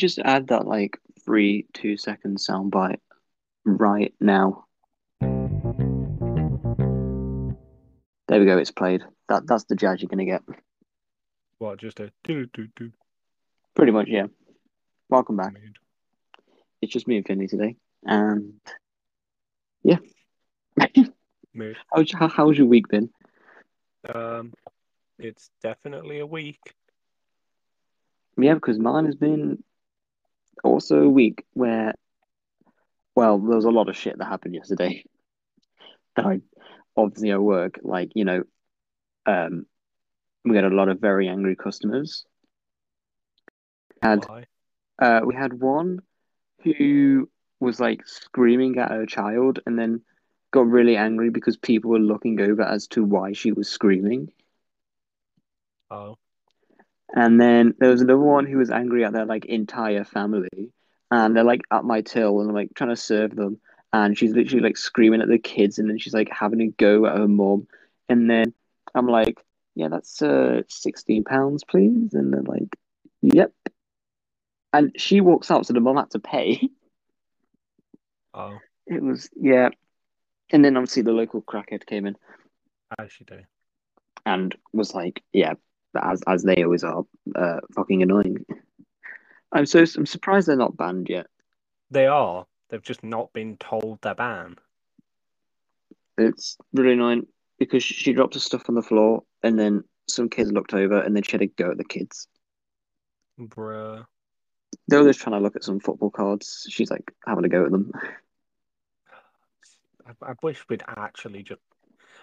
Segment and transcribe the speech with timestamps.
[0.00, 3.00] just add that like three two second soundbite
[3.64, 4.64] right now?
[8.28, 8.58] There we go.
[8.58, 9.02] It's played.
[9.28, 10.42] That that's the jazz you're gonna get.
[11.58, 11.78] What?
[11.78, 12.90] Just a do do do.
[13.74, 14.26] Pretty much, yeah.
[15.08, 15.54] Welcome back.
[16.80, 18.54] It's just me and Finley today, and
[19.82, 19.98] yeah.
[21.92, 23.10] How's how, how's your week been?
[24.14, 24.54] Um,
[25.18, 26.60] it's definitely a week.
[28.38, 29.62] Yeah, because mine has been
[30.62, 31.94] also a week where,
[33.14, 35.04] well, there was a lot of shit that happened yesterday.
[36.16, 36.40] That I
[36.96, 38.42] obviously at work, like you know,
[39.26, 39.64] um,
[40.44, 42.24] we had a lot of very angry customers.
[44.02, 44.46] Had Why?
[44.98, 46.00] uh, we had one
[46.64, 47.30] who
[47.60, 50.02] was like screaming at her child, and then
[50.50, 54.32] got really angry because people were looking over as to why she was screaming.
[55.92, 56.18] Oh,
[57.14, 60.70] And then there was another one who was angry at their like entire family,
[61.10, 63.60] and they're like at my till and I'm like trying to serve them,
[63.92, 67.06] and she's literally like screaming at the kids, and then she's like having a go
[67.06, 67.66] at her mom,
[68.08, 68.54] and then
[68.94, 69.44] I'm like,
[69.74, 72.76] yeah, that's uh sixteen pounds, please, and they're like,
[73.22, 73.52] yep,
[74.72, 76.68] and she walks out, so the mom had to pay.
[78.34, 79.70] oh, It was yeah,
[80.50, 82.16] and then obviously the local crackhead came in.
[82.98, 83.40] As you do.
[84.26, 85.54] and was like, yeah,
[85.94, 88.44] as as they always are, uh, fucking annoying.
[89.52, 91.26] I'm so I'm surprised they're not banned yet.
[91.90, 92.46] They are.
[92.68, 94.60] They've just not been told they're banned.
[96.16, 97.26] It's really annoying
[97.58, 101.14] because she dropped her stuff on the floor and then some kids looked over and
[101.14, 102.28] then she had to go at the kids.
[103.38, 104.06] Bruh.
[104.88, 106.66] They were just trying to look at some football cards.
[106.68, 107.92] She's like having a go at them.
[110.06, 111.60] I, I wish we'd actually just.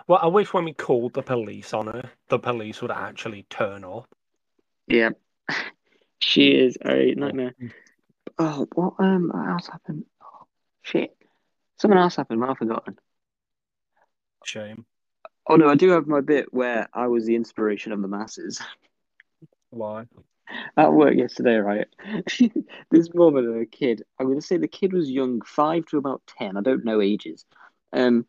[0.07, 3.83] Well, I wish when we called the police on her, the police would actually turn
[3.83, 4.07] up.
[4.87, 5.11] Yeah.
[6.19, 7.53] She is a nightmare.
[8.39, 10.05] Oh, what um what else happened?
[10.21, 10.47] Oh,
[10.81, 11.15] shit.
[11.79, 12.97] Something else happened, but I've forgotten.
[14.43, 14.85] Shame.
[15.47, 18.59] Oh no, I do have my bit where I was the inspiration of the masses.
[19.69, 20.05] Why?
[20.75, 21.87] At work yesterday, right?
[22.89, 24.03] This woman and a kid.
[24.19, 26.57] I'm gonna say the kid was young, five to about ten.
[26.57, 27.45] I don't know ages.
[27.93, 28.25] Um,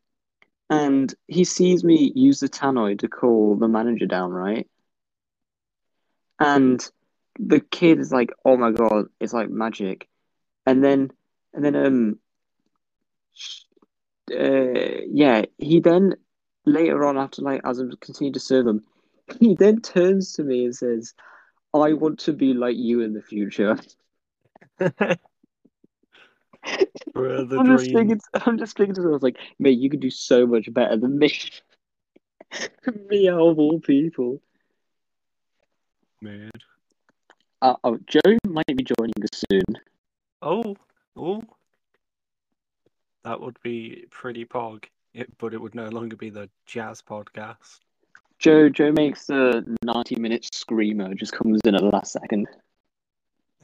[0.70, 4.68] and he sees me use the tannoy to call the manager down, right?
[6.38, 6.86] And
[7.38, 10.08] the kid is like, "Oh my God, it's like magic."
[10.66, 11.10] And then,
[11.54, 12.18] and then, um,
[14.30, 16.16] uh, yeah, he then
[16.66, 18.84] later on, after like as I continue to serve them,
[19.40, 21.14] he then turns to me and says,
[21.74, 23.78] "I want to be like you in the future."
[26.64, 30.72] I'm just thinking, I'm just thinking to myself, like, mate, you could do so much
[30.72, 31.32] better than me.
[33.08, 34.40] me out of all people.
[36.20, 36.50] Mood.
[37.60, 39.80] Uh, oh, Joe might be joining us soon.
[40.42, 40.76] Oh,
[41.16, 41.42] oh.
[43.24, 44.84] That would be pretty pog.
[45.14, 47.80] It, but it would no longer be the jazz podcast.
[48.38, 52.46] Joe, Joe makes the 90 minute screamer, just comes in at the last second.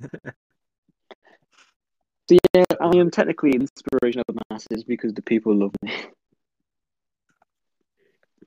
[2.28, 5.92] So yeah, I am technically the inspiration of the masses because the people love me.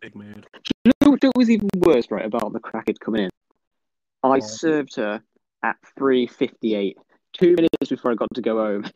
[0.01, 0.47] Big mood.
[0.83, 3.29] You know what was even worse, right, about the crackhead coming in?
[4.23, 4.43] I What?
[4.43, 5.21] served her
[5.63, 6.95] at 3.58,
[7.33, 8.85] two minutes before I got to go home.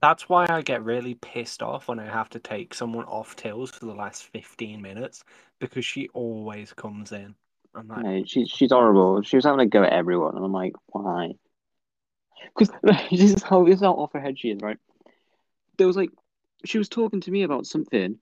[0.00, 3.70] That's why I get really pissed off when I have to take someone off tills
[3.70, 5.24] for the last 15 minutes
[5.58, 7.34] because she always comes in.
[7.74, 9.22] I'm like, No, she's she's horrible.
[9.22, 11.32] She was having a go at everyone, and I'm like, why?
[12.56, 12.74] Because
[13.10, 14.78] this is how this is how off her head she is, right?
[15.76, 16.10] There was like,
[16.64, 18.18] she was talking to me about something,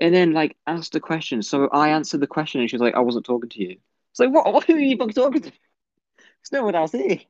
[0.00, 1.42] and then like asked a question.
[1.42, 3.76] So I answered the question, and she was like, I wasn't talking to you.
[4.10, 4.52] It's like, what?
[4.52, 5.50] What are you fucking talking to?
[5.50, 7.20] There's no one else here.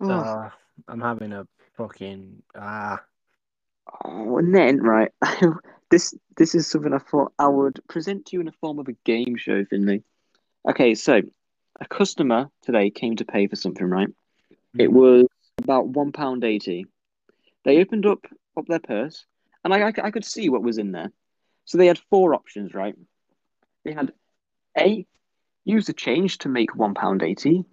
[0.00, 0.50] Oh, uh,
[0.88, 1.46] I'm having a
[1.76, 3.02] fucking ah.
[4.04, 5.12] oh, and then right,
[5.90, 8.88] this this is something I thought I would present to you in the form of
[8.88, 10.02] a game show, Finley.
[10.68, 11.22] Okay, so
[11.80, 14.08] a customer today came to pay for something, right?
[14.74, 14.80] Hmm.
[14.80, 15.26] It was
[15.62, 16.86] about one pound eighty.
[17.64, 18.24] They opened up
[18.56, 19.24] up their purse,
[19.64, 21.12] and I, I I could see what was in there.
[21.64, 22.94] So they had four options, right?
[23.84, 24.12] They had
[24.78, 25.06] a
[25.64, 27.64] use the change to make one pound eighty,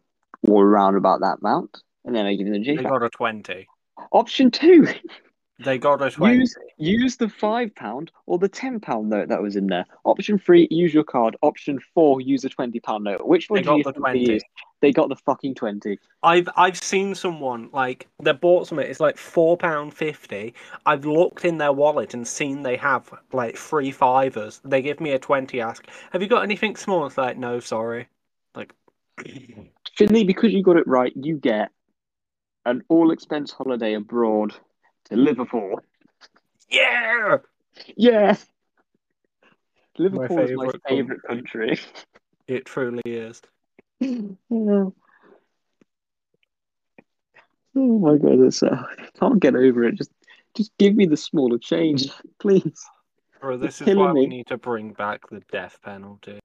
[0.48, 2.84] or around about that amount, and then I give you the They change.
[2.84, 3.68] got a 20.
[4.12, 4.88] Option two,
[5.60, 6.38] They got a 20.
[6.38, 9.86] use use the five pound or the ten pound note that was in there.
[10.06, 11.36] Option three, use your card.
[11.42, 13.28] Option four, use a twenty pound note.
[13.28, 14.32] Which one They do you got the think they 20.
[14.34, 14.46] used?
[14.82, 16.00] They got the fucking twenty.
[16.24, 18.88] I've I've seen someone like they bought something.
[18.88, 20.54] It's like four pound fifty.
[20.86, 24.62] I've looked in their wallet and seen they have like three fivers.
[24.64, 25.60] They give me a twenty.
[25.60, 27.06] Ask, have you got anything small?
[27.06, 28.08] It's like no, sorry.
[28.56, 28.74] Like
[29.98, 31.72] Finley, because you got it right, you get
[32.66, 34.54] an all expense holiday abroad
[35.10, 35.82] to Liverpool.
[36.70, 37.38] Yeah.
[37.96, 38.36] Yeah.
[39.98, 41.80] Liverpool is my favourite favorite country.
[42.48, 43.42] It truly is.
[44.02, 44.94] oh
[47.76, 49.96] my god, it's, uh, I can't get over it.
[49.96, 50.12] Just
[50.56, 52.08] just give me the smaller change,
[52.40, 52.80] please.
[53.40, 56.40] Bro, this is why we need to bring back the death penalty.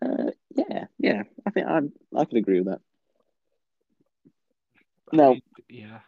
[0.00, 1.22] Uh, yeah, yeah.
[1.46, 1.80] I think I
[2.16, 2.80] I could agree with that.
[5.12, 5.36] No.
[5.68, 6.00] Yeah.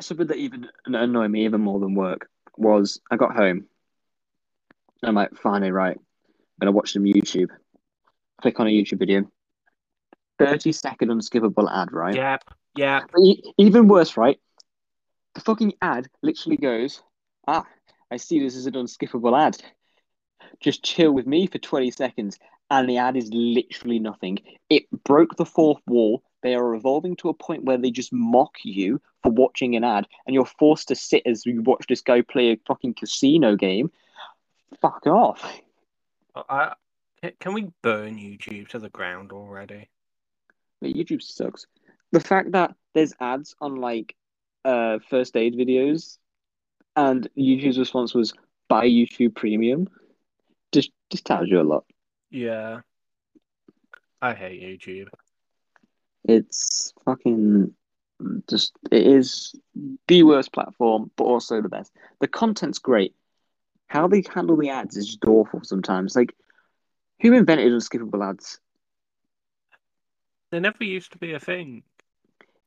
[0.00, 3.66] Something that even annoyed me even more than work was I got home.
[5.02, 5.96] I'm like, finally, right.
[5.96, 6.00] And
[6.62, 7.48] I'm gonna watch some YouTube.
[8.40, 9.30] Click on a YouTube video.
[10.38, 12.14] 30 second unskippable ad, right?
[12.14, 12.44] Yep.
[12.76, 13.00] Yeah.
[13.56, 14.38] Even worse, right?
[15.34, 17.02] The fucking ad literally goes,
[17.46, 17.64] Ah,
[18.10, 19.60] I see this is an unskippable ad.
[20.60, 22.38] Just chill with me for 20 seconds.
[22.70, 24.38] And the ad is literally nothing.
[24.68, 26.22] It broke the fourth wall.
[26.42, 30.06] They are evolving to a point where they just mock you for watching an ad,
[30.26, 33.90] and you're forced to sit as you watch this guy play a fucking casino game.
[34.80, 35.60] Fuck off.
[36.34, 36.74] I,
[37.40, 39.88] can- we burn YouTube to the ground already?
[40.80, 41.66] But YouTube sucks.
[42.12, 44.14] The fact that there's ads on like
[44.64, 46.18] uh first aid videos
[46.96, 48.32] and YouTube's response was
[48.68, 49.88] buy YouTube Premium
[50.72, 51.84] just just tells you a lot.
[52.30, 52.80] Yeah.
[54.20, 55.08] I hate YouTube.
[56.28, 57.74] It's fucking
[58.48, 59.54] just it is
[60.06, 61.92] the worst platform, but also the best.
[62.20, 63.14] The content's great.
[63.86, 66.14] How they handle the ads is just awful sometimes.
[66.14, 66.34] Like
[67.20, 68.60] who invented unskippable ads?
[70.50, 71.82] They never used to be a thing.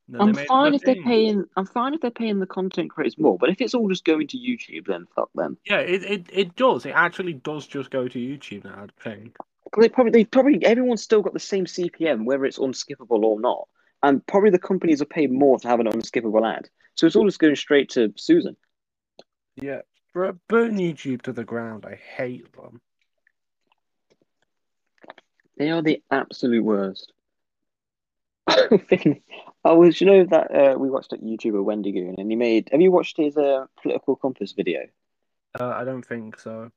[0.07, 3.37] They I'm fine if they're paying I'm fine if they're paying the content creators more,
[3.37, 5.57] but if it's all just going to YouTube, then fuck them.
[5.65, 6.85] Yeah, it, it, it does.
[6.85, 9.37] It actually does just go to YouTube now, I think.
[9.79, 13.67] They probably, they probably, everyone's still got the same CPM, whether it's unskippable or not.
[14.03, 16.69] And probably the companies are paid more to have an unskippable ad.
[16.95, 18.57] So it's all just going straight to Susan.
[19.55, 19.81] Yeah.
[20.13, 21.85] Bur- Burn YouTube to the ground.
[21.85, 22.81] I hate them.
[25.57, 27.13] They are the absolute worst.
[28.47, 32.69] I was, you know, that uh, we watched that YouTuber Wendigoon, and he made.
[32.71, 34.81] Have you watched his uh, political compass video?
[35.57, 36.71] Uh, I don't think so.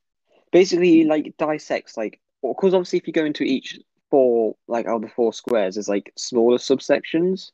[0.53, 2.21] Basically, he like dissects like,
[2.53, 3.79] because obviously, if you go into each
[4.11, 7.51] four, like out of the four squares, there's like smaller subsections.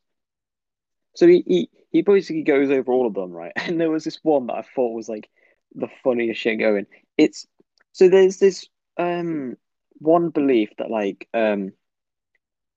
[1.14, 3.52] So he, he he basically goes over all of them, right?
[3.56, 5.28] And there was this one that I thought was like
[5.74, 6.86] the funniest shit going.
[7.16, 7.46] It's
[7.92, 8.66] so there's this
[8.96, 9.56] um
[9.98, 11.72] one belief that like um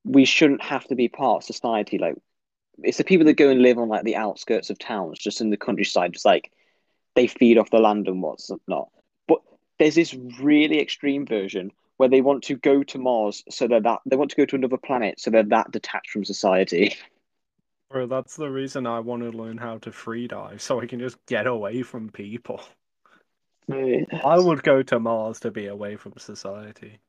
[0.04, 1.98] we shouldn't have to be part of society.
[1.98, 2.16] Like
[2.84, 5.50] it's the people that go and live on like the outskirts of towns, just in
[5.50, 6.52] the countryside, just like
[7.16, 8.90] they feed off the land and what's not.
[9.28, 9.42] But
[9.80, 14.00] there's this really extreme version where they want to go to Mars, so they're that
[14.06, 16.96] they want to go to another planet, so they're that detached from society.
[17.90, 21.00] Bro, that's the reason I want to learn how to free dive, so I can
[21.00, 22.62] just get away from people.
[23.72, 27.00] I would go to Mars to be away from society.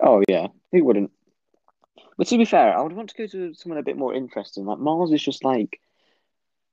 [0.00, 1.10] Oh yeah, who wouldn't?
[2.16, 4.64] But to be fair, I would want to go to somewhere a bit more interesting.
[4.64, 5.80] Like Mars is just like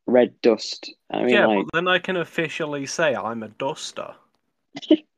[0.07, 0.93] red dust.
[1.11, 4.15] I mean, yeah, like but then I can officially say I'm a duster.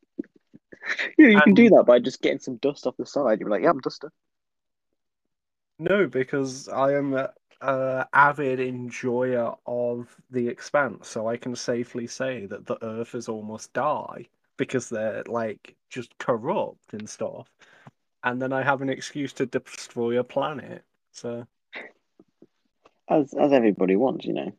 [1.18, 3.40] you, know, you can do that by just getting some dust off the side.
[3.40, 4.12] You're like, yeah, I'm duster.
[5.80, 12.08] No, because I am a, a avid enjoyer of the expanse, so I can safely
[12.08, 14.28] say that the Earth is almost die
[14.58, 17.50] because they're like just corrupt and stuff.
[18.24, 20.84] And then I have an excuse to destroy a planet.
[21.12, 21.46] So,
[23.10, 24.52] As as everybody wants, you know.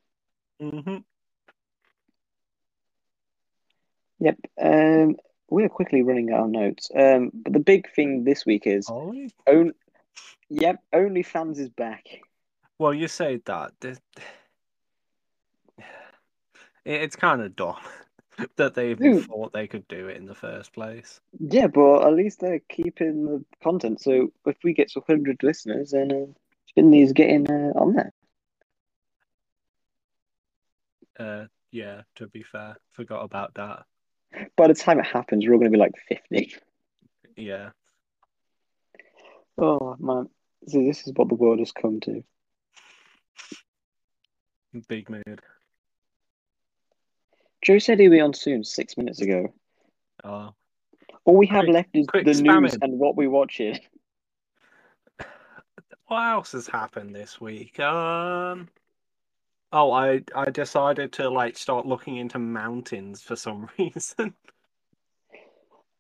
[0.60, 0.98] hmm
[4.18, 4.38] Yep.
[4.60, 5.16] Um,
[5.48, 6.90] we're quickly running out of notes.
[6.94, 9.30] Um, but the big thing this week is Ollie?
[9.46, 9.72] own.
[10.48, 12.06] Yep, OnlyFans is back.
[12.78, 13.72] Well, you say that.
[13.82, 14.00] It-
[16.84, 17.78] It's kind of dumb
[18.56, 19.26] that they even Dude.
[19.26, 21.20] thought they could do it in the first place.
[21.40, 24.00] Yeah, but at least they're keeping the content.
[24.00, 26.26] So if we get to 100 listeners, then uh,
[26.74, 28.12] Finley's getting uh, on there.
[31.18, 33.84] Uh, yeah, to be fair, forgot about that.
[34.56, 36.54] By the time it happens, we're all going to be like 50.
[37.36, 37.70] Yeah.
[39.58, 40.28] Oh, man.
[40.68, 42.22] So this is what the world has come to.
[44.88, 45.40] Big mood.
[47.62, 49.52] Joe said he'll be on soon, six minutes ago.
[50.22, 50.54] Oh.
[51.24, 52.82] All we have Quick- left is the news it.
[52.82, 53.80] and what we watch watching.
[56.08, 57.80] What else has happened this week?
[57.80, 58.68] Um.
[59.72, 64.34] Oh, I I decided to like start looking into mountains for some reason.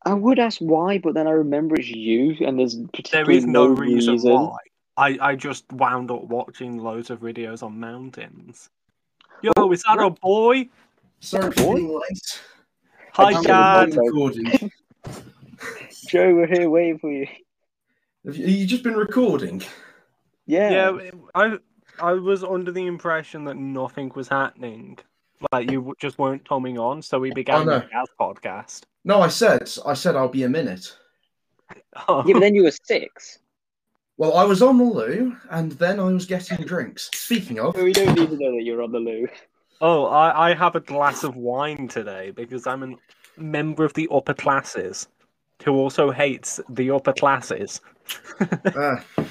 [0.04, 3.46] I would ask why, but then I remember it's you, and there's There particularly is
[3.46, 4.56] no reason why.
[4.96, 8.70] I, I just wound up watching loads of videos on mountains.
[9.42, 10.68] Yo, Oh, is that a boy?
[11.20, 11.52] Sorry Boy?
[11.54, 12.42] for being late.
[13.12, 13.92] Hi, Dad.
[16.06, 17.26] Joe, we're here waiting for you.
[18.24, 19.62] Have you, you just been recording?
[20.46, 20.98] Yeah.
[20.98, 21.58] Yeah, I
[22.00, 24.98] I was under the impression that nothing was happening.
[25.52, 27.78] Like you just weren't coming on, so we began Oh, no.
[27.80, 28.82] the Gaz podcast.
[29.04, 30.96] No, I said I said I'll be a minute.
[32.08, 33.38] Oh, Yeah, but then you were six.
[34.18, 37.10] Well, I was on the loo, and then I was getting drinks.
[37.12, 39.28] Speaking of, But we don't need to know that you're on the loo.
[39.82, 42.94] oh I, I have a glass of wine today because I'm a
[43.40, 45.08] member of the upper classes
[45.64, 47.80] who also hates the upper classes.
[48.40, 48.96] uh,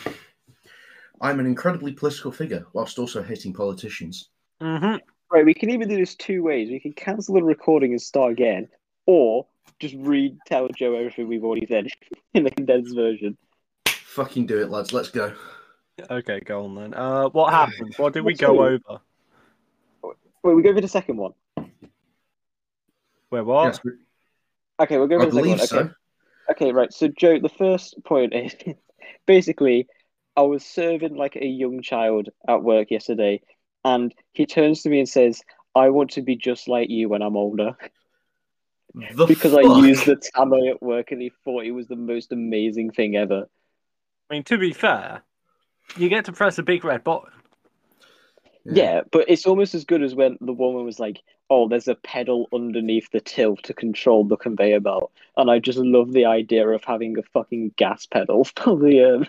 [1.21, 4.29] I'm an incredibly political figure, whilst also hating politicians.
[4.61, 4.95] hmm
[5.31, 6.69] Right, we can either do this two ways.
[6.69, 8.69] We can cancel the recording and start again,
[9.07, 9.47] or
[9.79, 11.87] just read tell Joe everything we've already said
[12.33, 13.37] in the condensed version.
[13.87, 14.93] Fucking do it, lads.
[14.93, 15.33] Let's go.
[16.09, 16.93] Okay, go on then.
[16.93, 17.95] Uh, what happened?
[17.97, 18.81] What did we go it?
[18.89, 19.01] over?
[20.43, 21.33] Wait, we go for the second one.
[23.29, 23.65] Where what?
[23.65, 23.91] Yes, we-
[24.79, 25.67] Okay, we'll go I for the second believe one.
[25.67, 25.79] so.
[25.79, 25.89] Okay.
[26.51, 26.93] Okay, right.
[26.93, 28.53] So, Joe, the first point is
[29.25, 29.87] basically,
[30.37, 33.41] I was serving like a young child at work yesterday,
[33.83, 35.41] and he turns to me and says,
[35.75, 37.77] I want to be just like you when I'm older.
[38.93, 42.31] The Because I used the tannoy at work, and he thought it was the most
[42.31, 43.47] amazing thing ever.
[44.29, 45.21] I mean, to be fair,
[45.97, 47.31] you get to press a big red button.
[48.63, 51.95] Yeah, but it's almost as good as when the woman was like, "Oh, there's a
[51.95, 56.67] pedal underneath the till to control the conveyor belt," and I just love the idea
[56.67, 59.27] of having a fucking gas pedal for the um,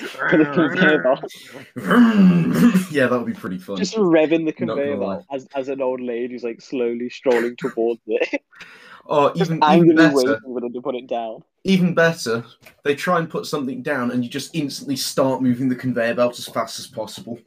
[0.00, 1.32] for the conveyor belt,
[2.90, 3.76] yeah, that would be pretty fun.
[3.76, 8.00] just revving the conveyor belt as as an old lady who's like slowly strolling towards
[8.06, 8.42] it,
[9.06, 11.44] Or just even, even better, waiting for them to put it down.
[11.64, 12.44] even better,
[12.84, 16.38] they try and put something down, and you just instantly start moving the conveyor belt
[16.38, 17.38] as fast as possible.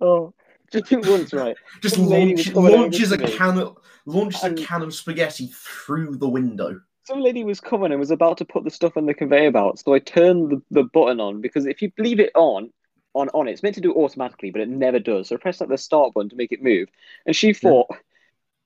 [0.00, 0.32] Oh,
[0.72, 1.56] just once, right?
[1.82, 3.30] Just launch, was coming over launches a me.
[3.30, 6.80] can of launches And- a can of spaghetti through the window.
[7.04, 9.80] Some lady was coming and was about to put the stuff on the conveyor belt,
[9.80, 12.70] so I turned the, the button on because if you leave it on,
[13.14, 15.28] on on it, it's meant to do it automatically, but it never does.
[15.28, 16.88] So I pressed like the start button to make it move,
[17.26, 17.88] and she thought,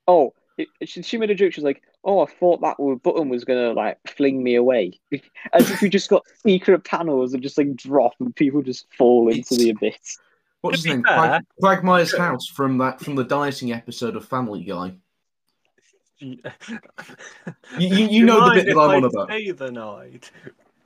[0.06, 1.52] oh, it, she, she made a joke.
[1.54, 5.00] She was like, oh, I thought that button was gonna like fling me away,
[5.54, 9.30] as if you just got secret panels that just like drop and people just fall
[9.30, 10.18] into the abyss.
[10.64, 11.02] What's his name?
[11.04, 12.20] fair- Quag, Quagmire's Sure.
[12.20, 14.94] house from that from the dieting episode of Family Guy.
[16.20, 16.38] You,
[17.78, 19.28] You, you, you know the bit that I'm on about.
[19.28, 20.30] Stay the night.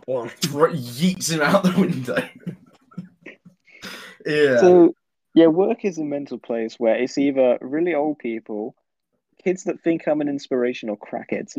[0.07, 2.17] Thro- Yeets him out the window.
[4.27, 4.59] yeah.
[4.59, 4.95] So
[5.35, 8.75] yeah, work is a mental place where it's either really old people,
[9.45, 11.57] kids that think I'm an inspiration, or crackheads.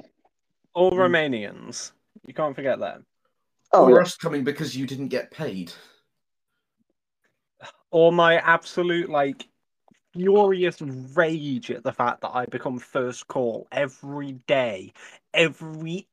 [0.73, 0.97] All Hmm.
[0.99, 1.91] Romanians.
[2.25, 3.01] You can't forget that.
[3.71, 4.01] Oh, or yeah.
[4.01, 5.71] us coming because you didn't get paid.
[7.91, 9.47] Or my absolute like
[10.13, 14.93] furious rage at the fact that I become first call every day,
[15.33, 16.07] every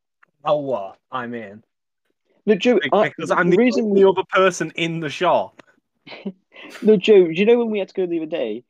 [0.44, 1.62] hour I'm in.
[2.46, 2.78] no, Joe.
[2.80, 5.62] Be- I- Because I'm the reason only other person in the shop.
[6.82, 8.64] No, Joe, do you know when we had to go the other day?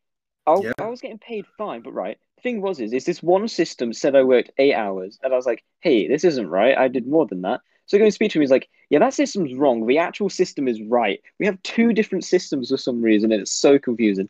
[0.46, 0.72] I, Yeah.
[0.78, 2.18] I was getting paid fine, but right.
[2.36, 5.36] The thing was, is, is this one system said I worked eight hours, and I
[5.36, 6.76] was like, hey, this isn't right.
[6.76, 7.60] I did more than that.
[7.86, 9.86] So going to speak to him, he's like, yeah, that system's wrong.
[9.86, 11.20] The actual system is right.
[11.38, 14.28] We have two different systems for some reason, and it's so confusing.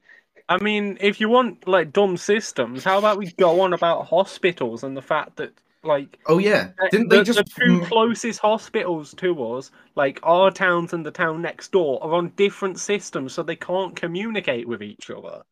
[0.48, 4.84] I mean, if you want like dumb systems, how about we go on about hospitals
[4.84, 7.38] and the fact that like Oh yeah, didn't the, they just?
[7.38, 12.14] the two closest hospitals to us, like our towns and the town next door, are
[12.14, 15.42] on different systems, so they can't communicate with each other.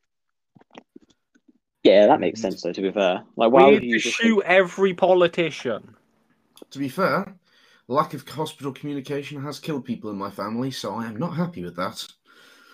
[1.83, 3.25] Yeah, that makes sense, though, to be fair.
[3.37, 5.97] Like, why we would you to just shoot every politician.
[6.71, 7.35] to be fair,
[7.89, 11.63] lack of hospital communication has killed people in my family, so I am not happy
[11.63, 12.07] with that.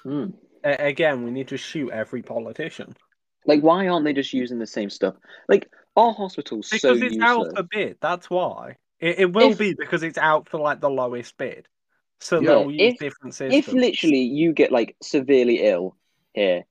[0.03, 0.27] Hmm.
[0.65, 2.95] A- again, we need to shoot every politician
[3.47, 5.15] Like, why aren't they just using the same stuff?
[5.49, 7.97] Like, our hospital's so because it's out for bid.
[8.01, 11.67] That's why it, it will If- be because it's out for like the lowest bid.
[12.21, 13.55] So Yeah, they'll use if- different systems.
[13.69, 15.97] If literally you get like severely ill
[16.35, 16.65] here,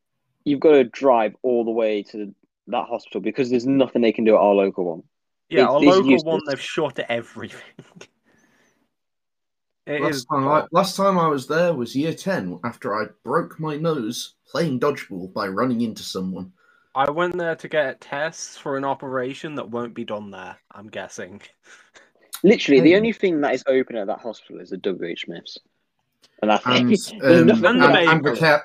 [0.46, 2.34] you've got to drive all the way to
[2.68, 5.04] that hospital because there's nothing they can do at our local one.
[5.50, 6.24] yeah, it's- a it's local useless.
[6.34, 7.60] one, they've shot everything.
[9.90, 13.08] It Last is time, I, last time I was there was year 10 after I
[13.24, 16.54] broke my nose playing dodgeball by running into someone.
[16.94, 20.58] I went there to get tests for an operation that won't be done there.
[20.72, 21.42] I'm guessing.
[22.44, 22.98] Literally, the Hmm.
[22.98, 25.58] only thing that is open at that hospital is the WH Smiths,
[26.44, 26.94] and that's And,
[27.24, 28.10] um, nothing and, else.
[28.10, 28.64] and the, care,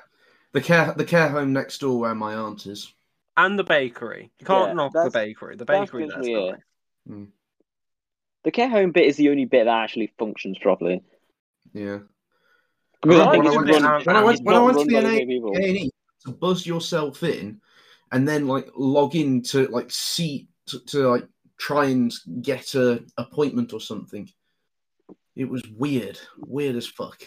[0.53, 2.93] the, care, the care home next door where my aunt is.
[3.35, 4.31] And the bakery.
[4.39, 5.55] You can't Yeah, knock the bakery.
[5.55, 6.49] The that's bakery there's basically
[7.09, 7.27] it.
[8.43, 11.01] The care home bit is the only bit that actually functions properly.
[11.75, 11.99] Yeah.
[13.01, 14.65] Because Well, I think when it's I went- run- when I went- when I not
[14.75, 15.59] went to run the by NA.
[15.59, 15.91] A&E
[16.25, 17.61] to buzz yourself in,
[18.11, 21.27] and then like log in to like see to, to like
[21.57, 24.27] try and get a appointment or something.
[25.35, 27.21] It was weird, weird as fuck.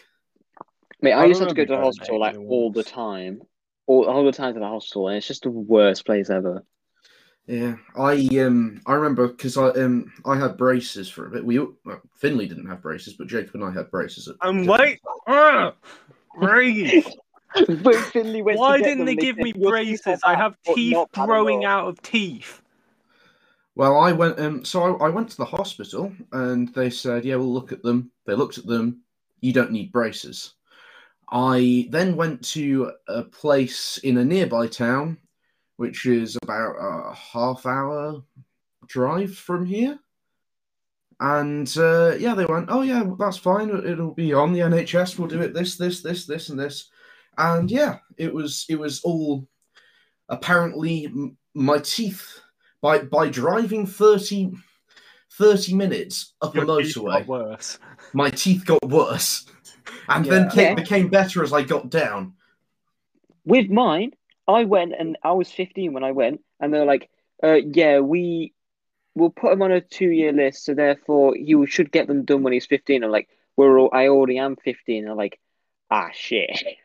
[1.03, 2.37] Mate, I, I used to have to go to the remember going to hospital like
[2.51, 3.43] all the time,
[3.87, 6.65] all, all the time to the hospital, and it's just the worst place ever.
[7.49, 11.43] Yeah, I um I remember because I um I had braces for a bit.
[11.43, 14.29] We well, Finley didn't have braces, but Jacob and I had braces.
[14.29, 15.73] At And different wait, ah,
[16.39, 17.07] breathe.
[17.67, 20.21] But Finley went Why didn't them, they and give me "Your teeth are braces?
[20.25, 22.61] I have teeth growing out of teeth.
[23.75, 27.37] Well, I went um so I, I went to the hospital and they said, Yeah,
[27.37, 28.11] we'll look at them.
[28.27, 29.01] They looked at them,
[29.41, 30.53] you don't need braces.
[31.31, 35.17] I then went to a place in a nearby town,
[35.79, 38.21] which is about a half hour
[38.89, 39.99] drive from here.
[41.21, 43.71] And uh, yeah, they went, Oh yeah, that's fine.
[43.71, 45.19] It'll be on the NHS.
[45.19, 46.91] We'll do it this, this, this, this, and this.
[47.39, 49.47] And yeah, it was it was all
[50.29, 51.13] apparently
[51.55, 52.41] my teeth
[52.83, 54.53] by by driving 30,
[55.33, 57.79] 30 minutes up a Your teeth got motorway, worse.
[58.13, 59.47] my teeth got worse,
[60.09, 60.51] and then Yeah.
[60.51, 60.75] ca- Yeah.
[60.75, 62.35] became better as I got down.
[63.45, 64.13] With mine,
[64.49, 67.11] I went and I was 15 when I went, and they're like,
[67.45, 68.55] uh, "Yeah, we
[69.15, 72.55] will put him on a two-year list, so therefore you should get them done when
[72.55, 75.39] he's 15." I'm like, "We're all, I already am 15." And I'm like,
[75.91, 76.51] "Ah, shit."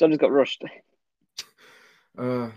[0.00, 0.64] So I just got rushed.
[2.18, 2.50] Uh,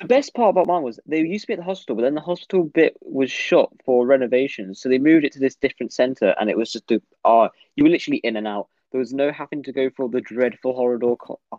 [0.00, 2.14] The best part about mine was they used to be at the hospital, but then
[2.14, 6.34] the hospital bit was shut for renovations, so they moved it to this different center,
[6.38, 8.68] and it was just a ah, you were literally in and out.
[8.96, 11.16] There was no having to go through the dreadful corridor,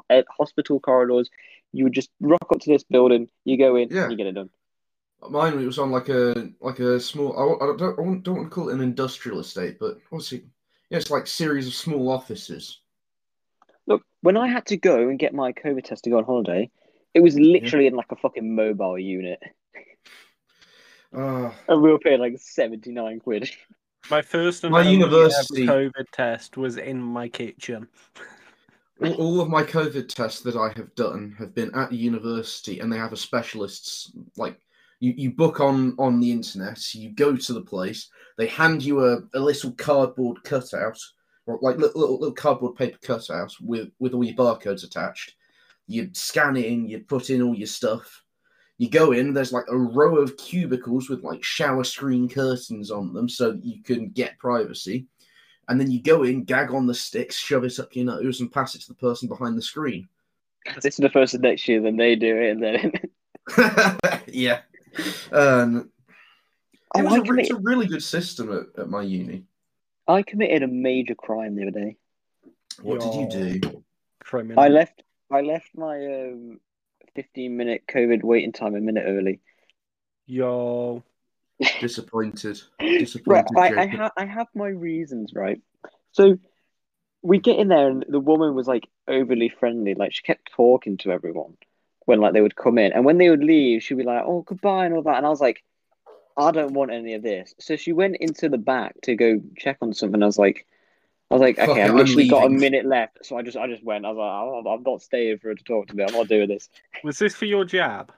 [0.09, 1.29] uh, hospital corridors.
[1.71, 4.09] You would just rock up to this building, you go in, Yeah.
[4.09, 4.49] you get it done.
[5.29, 7.37] mine was on like a like a small.
[7.37, 10.45] I, I don't I don't want to call it an industrial estate, but obviously,
[10.89, 12.79] yeah, it's like series of small offices.
[13.85, 16.71] Look, when I had to go and get my COVID test to go on holiday,
[17.13, 19.43] it was literally in like a fucking mobile unit,
[21.13, 23.47] Uh, and we were paying like seventy nine quid.
[24.09, 27.87] My first and My only university- COVID test was in my kitchen.
[29.01, 32.91] all, all of my COVID tests that I have done have been at university, and
[32.91, 34.59] they have a specialists like
[34.99, 36.93] you, you book on on the internet.
[36.95, 38.09] You go to the place.
[38.37, 40.99] They hand you a, a little cardboard cutout,
[41.45, 45.35] or like little, little, little cardboard paper cutout with with all your barcodes attached.
[45.87, 46.87] You scan it in.
[46.87, 48.23] You put in all your stuff.
[48.77, 49.33] You go in.
[49.33, 53.65] There's like a row of cubicles with like shower screen curtains on them, so that
[53.65, 55.07] you can get privacy
[55.67, 58.51] and then you go in, gag on the sticks, shove it up your nose, and
[58.51, 60.07] pass it to the person behind the screen.
[60.75, 62.91] This is the first of next year, then they do it, and then
[64.27, 64.61] yeah.
[65.31, 65.91] Um,
[66.95, 69.43] Oh, it was I a, re- it's a really good system at, at my uni.
[70.07, 71.97] I committed a major crime the other day.
[72.81, 73.83] What did you do?
[74.23, 74.63] Criminal.
[74.63, 75.03] I left.
[75.29, 76.61] I left my um,
[77.17, 79.41] fifteen minute COVID waiting time a minute early.
[80.27, 81.03] Yo.
[81.81, 82.61] Disappointed.
[82.79, 83.57] Right, Disappointed.
[83.57, 83.99] I, I Jacob.
[83.99, 85.59] have I have my reasons, right?
[86.11, 86.37] So
[87.23, 89.95] we get in there, and the woman was like overly friendly.
[89.95, 91.57] Like she kept talking to everyone
[92.05, 94.43] when like they would come in, and when they would leave, she'd be like, "Oh,
[94.43, 95.17] goodbye" and all that.
[95.17, 95.63] And I was like,
[96.37, 99.77] "I don't want any of this." So she went into the back to go check
[99.81, 100.21] on something.
[100.21, 100.67] I was like,
[101.29, 103.37] "I was like, Fuck okay, it, I've I'm literally got a leaving." minute left." So
[103.37, 104.05] I just I just went.
[104.05, 106.03] I was like, "I'm, I'm not staying for her to talk to me.
[106.03, 106.69] I'm not doing this."
[107.03, 108.11] Was this for your jab?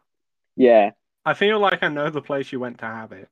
[0.56, 0.92] Yeah.
[1.26, 3.30] I feel like I know the place you went to have it.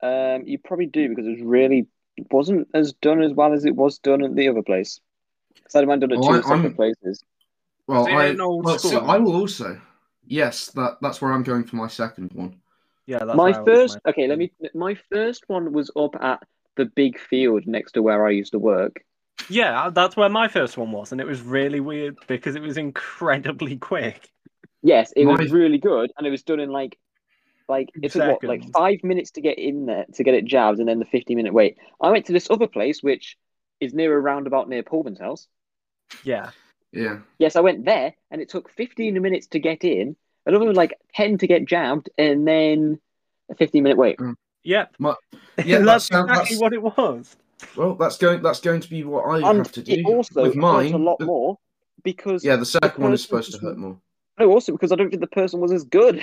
[0.00, 3.64] Um, you probably do because it was really it wasn't as done as well as
[3.64, 5.00] it was done at the other place.
[5.54, 7.22] Because I'd have done it Oh, two I- separate I'm- places.
[7.86, 9.10] Well, Is it I, an old well, so school?
[9.10, 9.80] I will also.
[10.26, 12.60] Yes, that that's where I'm going for my second one.
[13.06, 14.52] Yeah, that's my where I was first, my- okay, let me.
[14.74, 16.42] My first one was up at
[16.78, 19.04] the big field next to where I used to work.
[19.50, 22.62] Yeah, uh, that's where my first one was, and it was really weird because it
[22.62, 24.30] was incredibly quick.
[24.82, 26.98] Yes, it was really good, and it was done in like,
[27.68, 30.78] like it took what, like five minutes to get in there to get it jabbed,
[30.78, 31.76] and then the fifteen minute wait.
[32.00, 33.36] I went to this other place, which
[33.80, 35.46] is near a roundabout near Paulman's house.
[36.24, 36.50] Yeah,
[36.92, 37.18] Yeah.
[37.38, 40.16] Yes, I went there, and it took fifteen minutes to get in.
[40.46, 43.00] Another like ten to get jabbed, and then
[43.50, 44.18] a fifteen minute wait.
[44.18, 44.36] Mm.
[44.64, 44.94] Yep.
[44.98, 45.14] My-
[45.64, 47.36] yeah, that's that sound- exactly that's- what it was.
[47.76, 50.42] Well, that's going that's going to be what I And have to do it also
[50.44, 50.94] with mine.
[50.94, 51.58] a lot more
[52.04, 53.98] because Yeah, the second one is person supposed to hurt more.
[54.38, 56.22] no, also because I don't think the person was as good.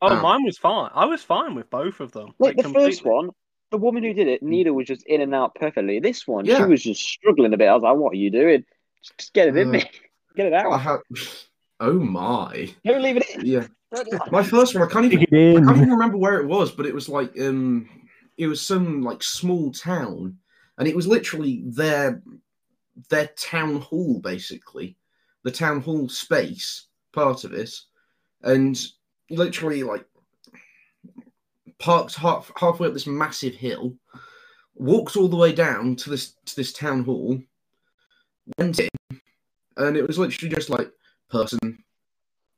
[0.00, 0.20] Oh, Oh.
[0.20, 0.90] mine was fine.
[0.94, 2.34] I was fine with both of them.
[2.38, 3.30] Like the first one,
[3.72, 5.98] the woman who did it, Nita was just in and out perfectly.
[5.98, 7.68] This one, she was just struggling a bit.
[7.68, 8.64] I was like, "What are you doing?
[9.02, 9.88] Just, just get it in Uh, there,
[10.36, 10.80] get it I out.
[10.80, 11.00] have.
[11.80, 12.72] Oh my.
[12.84, 13.66] Don't leave it in." Yeah.
[13.92, 14.28] Don't lie.
[14.30, 15.22] My first one, I can't even.
[15.22, 17.88] I can't even remember where it was, but it was like um,
[18.38, 20.38] it was some like small town,
[20.78, 22.22] and it was literally their
[23.10, 24.96] their town hall basically,
[25.42, 27.70] the town hall space part of it,
[28.42, 28.80] and
[29.28, 30.06] literally like
[31.78, 33.94] parked half halfway up this massive hill,
[34.74, 37.38] walked all the way down to this to this town hall,
[38.56, 38.88] went in,
[39.76, 40.90] and it was literally just like
[41.30, 41.58] person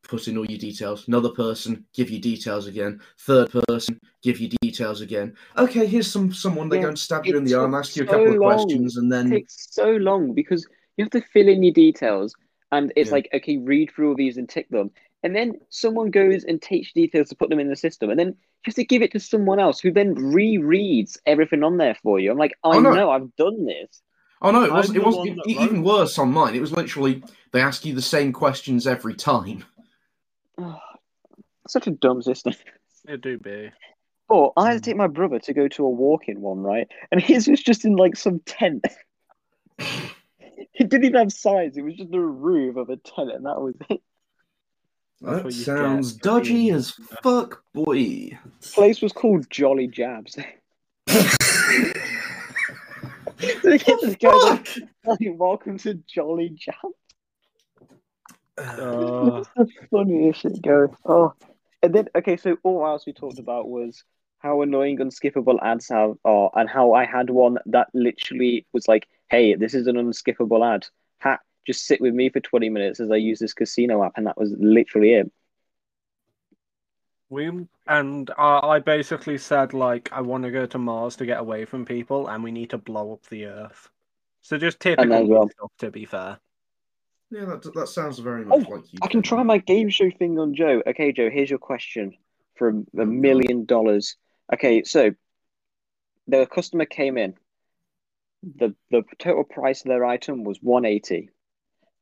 [0.05, 1.09] put in all your details.
[1.09, 3.01] Another person, give you details again.
[3.19, 5.35] Third person, give you details again.
[5.57, 6.69] Okay, here's some someone.
[6.69, 8.39] They Yeah, go and stab you in the arm, ask you a so couple of
[8.39, 12.35] questions, and then It takes so long because you have to fill in your details,
[12.73, 13.15] and it's Yeah.
[13.15, 14.91] like, okay, read through all these and tick them.
[15.23, 18.29] And then someone goes and takes details to put them in the system, and then
[18.29, 22.19] you have to give it to someone else who then rereads everything on there for
[22.21, 22.31] you.
[22.31, 22.91] I'm like, I Oh, no.
[22.93, 24.03] know, I've done this.
[24.43, 24.99] oh no, it wasn't.
[24.99, 26.55] It wasn't one that wrote even worse on mine.
[26.55, 29.65] It was literally they ask you the same questions every time.
[30.59, 30.79] Oh,
[31.69, 32.55] such a dumb system.
[33.07, 33.71] It do be.
[34.29, 34.85] But I had to Mm.
[34.85, 36.89] take my brother to go to a walk-in one, right?
[37.13, 38.85] And his was just in like some tent.
[40.77, 41.77] It didn't even have sides.
[41.77, 44.01] It was just a roof of a tent, and that was it.
[45.21, 46.91] That sounds dodgy being- as
[47.23, 48.37] fuck, boy.
[48.73, 50.33] Place was called Jolly Jabs.
[50.35, 50.43] So
[53.63, 54.69] they get this guy like,
[55.05, 56.79] like, welcome to Jolly Jabs.
[58.59, 59.45] Uh,
[59.91, 60.95] funniest shit going.
[61.05, 61.35] Oh,
[61.83, 64.05] and then okay, so all else we talked about was
[64.39, 69.09] how annoying unskippable ads have are, and how I had one that literally was like,
[69.29, 70.87] "Hey, this is an unskippable ad.
[71.21, 74.27] Ha, just sit with me for twenty minutes as I use this casino app," and
[74.27, 75.33] that was literally it.
[77.35, 77.51] we
[77.87, 81.65] and I, I basically said like I want to go to Mars to get away
[81.65, 83.91] from people, and we need to blow up the Earth.
[84.43, 85.49] So just typical well.
[85.49, 85.71] stuff.
[85.79, 86.39] To be fair,
[87.31, 88.99] Yeah, that, that sounds very oh, much like you.
[89.03, 90.83] I can try my game show thing on Joe.
[90.87, 92.17] Okay, Joe, here's your question
[92.55, 94.17] for a, a million dollars.
[94.53, 95.13] Okay, so
[96.29, 97.35] the customer came in.
[98.57, 101.31] The the total price of their item was 180.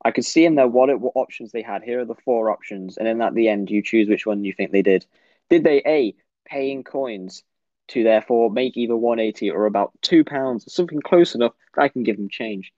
[0.04, 1.82] I could see in their wallet what options they had.
[1.82, 4.52] Here are the four options, and then at the end you choose which one you
[4.52, 5.06] think they did.
[5.48, 7.44] Did they A pay in coins
[7.88, 12.02] to therefore make either 180 or about two pounds, something close enough that I can
[12.02, 12.72] give them change?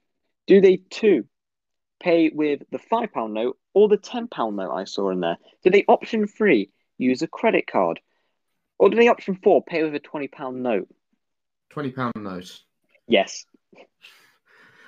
[0.45, 1.25] Do they two
[2.05, 5.37] pay with the five pound note or the ten pound note I saw in there?
[5.63, 7.99] Do they option three use a credit card,
[8.77, 10.87] or do they option four pay with a twenty pound note?
[11.71, 12.61] Twenty pound note.
[13.07, 13.45] Yes.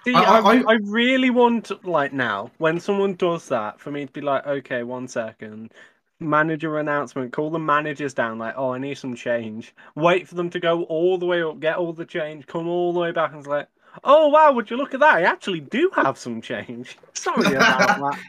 [0.06, 3.92] See, I- I, I- I, I- really want like now when someone does that for
[3.92, 5.74] me to be like, okay, one second,
[6.20, 9.74] manager announcement, call the managers down, like, oh, I need some change.
[9.96, 12.94] Wait for them to go all the way up, get all the change, come all
[12.94, 13.68] the way back, and it's like,
[14.04, 15.16] oh wow, would you look at that?
[15.16, 16.98] I actually do have some change.
[17.14, 18.20] Sorry about that.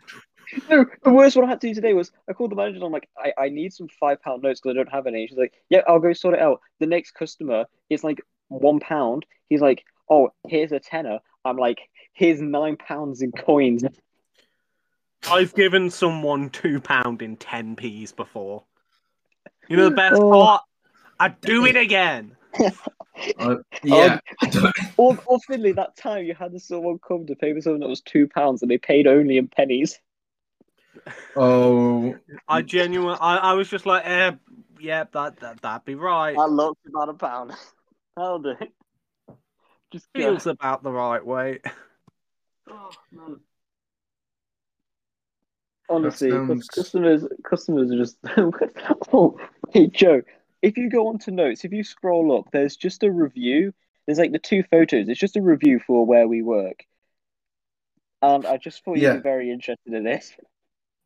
[0.70, 2.85] No, the worst one I had to do today was I called the manager and
[2.85, 5.20] I'm like, I, I need some five pound notes because I don't have any.
[5.20, 6.61] And she's like, Yeah, I'll go sort it out.
[6.81, 9.26] The next customer is like one pound.
[9.50, 11.18] He's like, Oh, here's a tenner.
[11.44, 11.81] I'm like,
[12.14, 13.85] here's nine pounds in coins.
[15.31, 18.64] I've given someone two pound in ten p's before.
[19.68, 20.31] You know the best Oh.
[20.31, 20.62] part?
[21.20, 22.37] I'd do it again.
[23.38, 24.20] Uh, yeah.
[24.96, 28.00] Or, or Finley, that time you had someone come to pay for something that was
[28.00, 29.98] two pounds and they paid only in pennies.
[31.37, 32.16] oh,
[32.48, 34.32] I genuinely, I, I was just like, eh,
[34.80, 36.34] yeah, that, that that'd be right.
[36.37, 37.52] That looks about a pound.
[38.16, 38.72] That'll do it.
[39.92, 40.20] Just go.
[40.22, 41.61] Feels about the right way.
[42.68, 43.37] Oh, man.
[45.88, 48.18] Honestly, That sounds- customers customers are just.
[49.12, 49.38] oh,
[49.72, 50.22] hey Joe,
[50.62, 53.73] if you go onto notes, if you scroll up, there's just a review.
[54.07, 55.09] There's like the two photos.
[55.09, 56.85] It's just a review for where we work,
[58.23, 60.33] and I just thought you'd be very interested in this.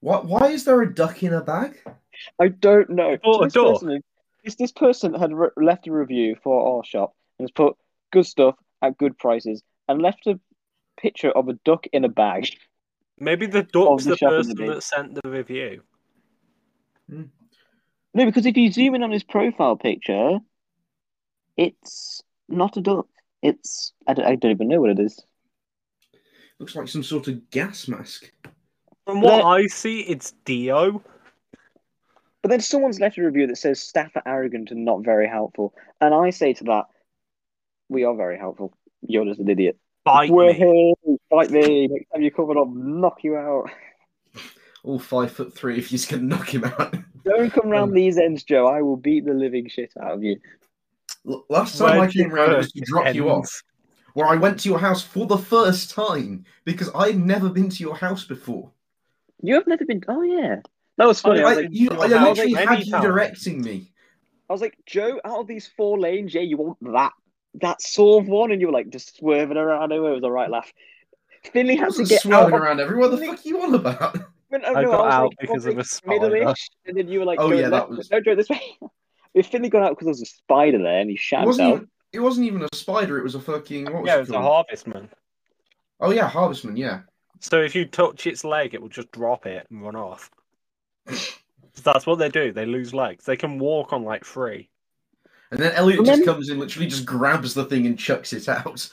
[0.01, 0.27] what?
[0.27, 1.79] Why is there a duck in a bag?
[2.39, 3.19] I don't know.
[3.25, 4.03] Oh, So a this, person,
[4.45, 7.77] this, this person had re- left a review for our shop and has put
[8.13, 10.39] good stuff at good prices and left a
[11.01, 12.49] picture of a duck in a bag.
[13.19, 15.83] Maybe the duck's the the shop the person that sent the review.
[17.09, 17.23] Hmm.
[18.15, 20.39] No, because if you zoom in on his profile picture,
[21.57, 23.07] it's not a duck.
[23.43, 25.25] It's I don't, I don't even know what it is.
[26.59, 28.31] Looks like some sort of gas mask.
[29.07, 31.03] From what Let- I see, it's Dio.
[32.43, 35.75] But then someone's left a review that says staff are arrogant and not very helpful,
[36.01, 36.85] and I say to that,
[37.89, 38.77] we are very helpful.
[39.01, 39.79] You're just an idiot.
[40.05, 40.37] Bite me.
[40.37, 41.17] Woohoo!
[41.31, 41.87] Fight me!
[41.87, 43.71] Next time you come in, I'll knock you out.
[44.85, 45.79] All five foot three.
[45.79, 46.97] If you're just gonna knock him out.
[47.25, 48.67] Don't come round Um, these ends, Joe.
[48.67, 50.39] I will beat the living shit out of you.
[51.25, 53.63] Last time I Where'd you came round, it go, was to drop you off.
[54.15, 57.83] Where I went to your house for the first time because I'd never been to
[57.83, 58.73] your house before.
[59.41, 60.03] You have never been.
[60.09, 60.57] Oh yeah,
[60.99, 61.41] that was funny.
[61.41, 63.05] I, I, was like, you, your I house literally had you times.
[63.05, 63.93] directing me.
[64.51, 67.13] I was like, Joe, out of these four lanes, yeah, you want that
[67.61, 69.93] that sort of one, and you were like just swerving around.
[69.93, 70.73] It was a right laugh.
[71.53, 72.55] Finley I had to get swerving out.
[72.55, 73.09] Of, around everywhere.
[73.09, 74.19] The fuck are you on about?
[74.53, 76.55] When, oh, I no, got I was out like, because of a spider.
[76.87, 78.61] and then you were like, Oh, yeah, that left, was- no, Joe, this way.
[79.35, 81.69] If Finley got out because there was a spider there, and he It shat wasn't
[81.71, 81.89] even.
[82.13, 83.17] It wasn't even a spider.
[83.19, 83.85] It was a fucking.
[83.87, 85.09] What was Yeah, it it was a harvestman.
[86.01, 86.77] Oh yeah, harvestman.
[86.77, 87.01] Yeah.
[87.41, 90.31] So if you touch its leg, it will just drop it and run off.
[91.83, 92.53] That's what they do.
[92.53, 93.25] They lose legs.
[93.25, 94.69] They can walk on like three.
[95.51, 98.87] And then Elliot just comes in, literally just grabs the thing and chucks it out.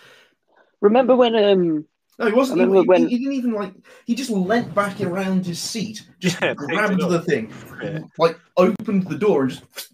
[0.79, 1.85] Remember when um
[2.19, 2.61] No, he wasn't.
[2.61, 3.73] I He, when- he didn't even like.
[4.05, 7.51] He just leant back around his seat, just Yeah, grabbed the thing,
[7.81, 7.99] Yeah.
[8.17, 9.93] like opened the door and just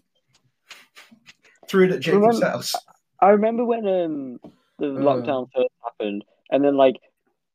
[1.68, 2.74] threw it at Jacob's Remember- house.
[3.20, 4.40] I remember when um
[4.78, 4.98] the Uh.
[5.00, 6.96] lockdown first happened, and then like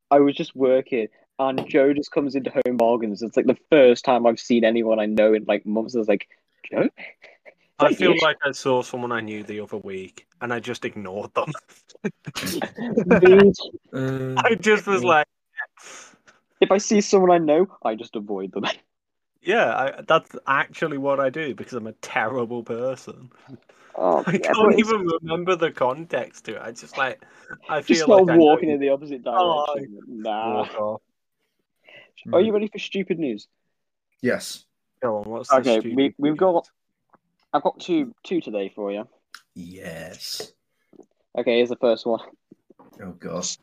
[0.09, 1.07] I was just working,
[1.37, 3.21] and Joe just comes into Home Bargains.
[3.21, 5.95] It's like the first time I've seen anyone I know in like months.
[5.95, 6.27] I was like,
[6.71, 6.89] Joe.
[7.81, 10.85] I feel you- like I saw someone I knew the other week and I just
[10.85, 11.51] ignored them.
[13.19, 13.55] Dude,
[13.93, 15.27] Uh, I just was like,
[16.61, 18.63] if I see someone I know, I just avoid them.
[19.41, 23.31] yeah, I, that's actually what I do because I'm a terrible person.
[23.95, 26.61] Oh, I yeah, can't but it's even remember the context to it.
[26.61, 27.21] I just like,
[27.69, 29.97] I just feel not like I know walking in the opposite Oh, direction.
[30.07, 30.97] nah.
[32.31, 33.47] Are you ready for stupid news?
[34.21, 34.63] yes.
[35.01, 36.39] Go on, what's the Okay, We we've news?
[36.39, 36.69] got-
[37.53, 39.07] I've got two two today for you.
[39.55, 40.53] Yes.
[41.37, 42.21] Okay, here's the first one.
[43.01, 43.57] Oh gosh.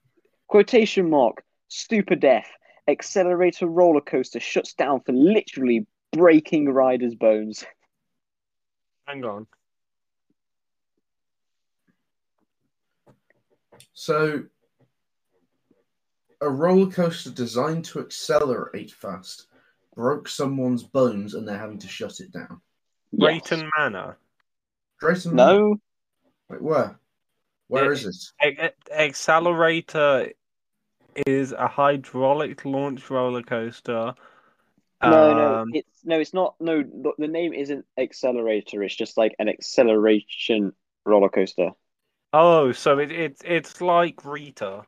[0.48, 1.42] Quotation mark.
[1.68, 2.48] Stupid death.
[2.86, 7.64] Accelerator roller coaster shuts down for literally breaking riders' bones.
[9.06, 9.46] Hang on.
[13.92, 14.44] So,
[16.40, 19.48] a roller coaster designed to accelerate fast
[19.94, 22.60] broke someone's bones, and they're having to shut it down.
[23.12, 23.50] Yes.
[23.78, 24.18] Manor.
[25.00, 25.76] Grayson, No.
[26.48, 26.98] Wait, where?
[27.68, 28.74] Where It- is it?
[28.90, 30.32] Accelerator
[31.26, 34.14] is a hydraulic launch roller coaster.
[35.02, 36.56] No, no, Um, it's no, it's not.
[36.60, 38.82] No, the, the name isn't accelerator.
[38.82, 40.72] It's just like an acceleration
[41.04, 41.70] roller coaster.
[42.32, 44.84] Oh, so it, it it's like Rita,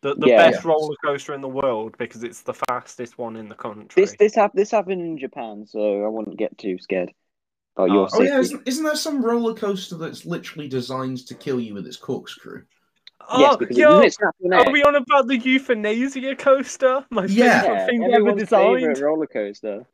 [0.00, 0.50] the the Yeah.
[0.50, 4.02] best roller coaster in the world because it's the fastest one in the country.
[4.02, 7.16] This this hap- this happened in Japan, so I wouldn't get too scared about
[7.82, 7.92] Oh.
[7.92, 11.74] your Oh, yeah, isn't, isn't there some roller coaster that's literally designed to kill you
[11.74, 12.62] with its corkscrew?
[13.28, 16.34] Oh, yes, oh, because yo, it, it snapped your are we on about the euthanasia
[16.36, 17.04] coaster?
[17.10, 17.60] My Yeah.
[17.60, 18.98] favorite Yeah, thing ever everyone's favorite designed.
[18.98, 19.86] roller coaster.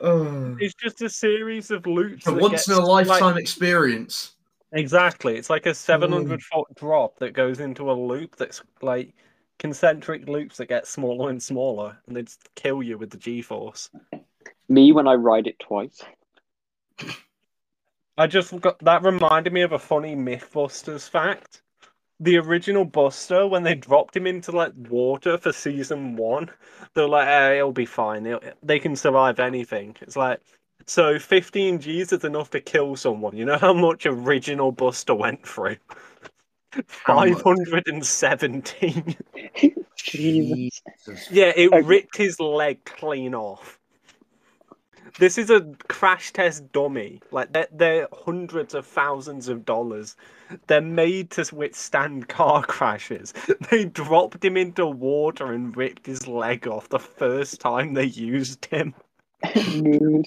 [0.00, 2.26] Oh, It's just a series of loops.
[2.26, 3.42] a once in a lifetime like...
[3.42, 4.34] experience.
[4.72, 5.36] Exactly.
[5.36, 6.42] It's like a 700 mm.
[6.42, 9.14] foot drop that goes into a loop that's like
[9.58, 13.40] concentric loops that get smaller and smaller and they just kill you with the G
[13.40, 13.88] force.
[14.68, 16.02] Me when I ride it twice.
[18.18, 21.62] I just got that reminded me of a funny Mythbusters fact.
[22.20, 26.50] The original Buster, when they dropped him into like water for season one,
[26.94, 28.26] they're like, eh, "It'll be fine.
[28.26, 30.40] It'll, they can survive anything." It's like,
[30.86, 33.36] so 15 G's is enough to kill someone.
[33.36, 35.76] You know how much original Buster went through?
[36.88, 39.16] 517.
[39.96, 40.46] Jesus.
[40.46, 41.28] Jesus.
[41.28, 41.74] yeah, it Okay.
[41.74, 43.80] ripped his leg clean off.
[45.18, 47.20] This is a crash test dummy.
[47.30, 50.16] Like they're, they're hundreds of thousands of dollars.
[50.66, 53.32] They're made to withstand car crashes.
[53.70, 58.64] They dropped him into water and ripped his leg off the first time they used
[58.66, 58.94] him.
[59.74, 60.26] Mood.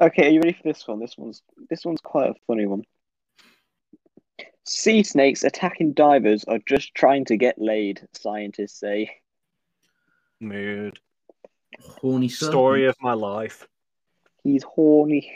[0.00, 1.00] Okay, are you ready for this one?
[1.00, 2.84] This one's this one's quite a funny one.
[4.64, 9.10] Sea snakes attacking divers are just trying to get laid, scientists say.
[10.40, 10.98] Mood.
[11.80, 12.52] Horny serpent.
[12.52, 13.66] Story of my life.
[14.46, 15.32] He's horny.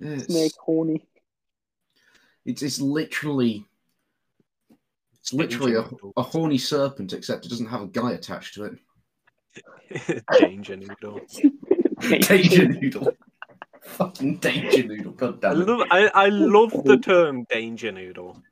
[0.00, 1.06] It's, Snake horny.
[2.46, 3.66] it's, it's literally
[5.20, 5.84] it's literally a,
[6.16, 10.24] a horny serpent, except it doesn't have a guy attached to it.
[10.38, 11.20] Danger noodle.
[12.00, 13.12] Danger noodle.
[13.82, 15.12] Fucking danger noodle.
[15.12, 15.68] God I damn it.
[15.68, 18.42] love, I, I love the term danger noodle.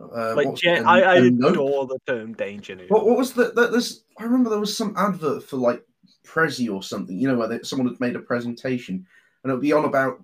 [0.00, 1.52] Uh, Like, what's- gen- and- I, I and nope.
[1.52, 2.96] adore the term danger noodle.
[2.96, 4.02] What, what was the, the this?
[4.18, 5.82] I remember there was some advert for like
[6.26, 7.18] Prezi or something.
[7.18, 9.06] You know, where they, someone had made a presentation,
[9.42, 10.22] and it would be on about.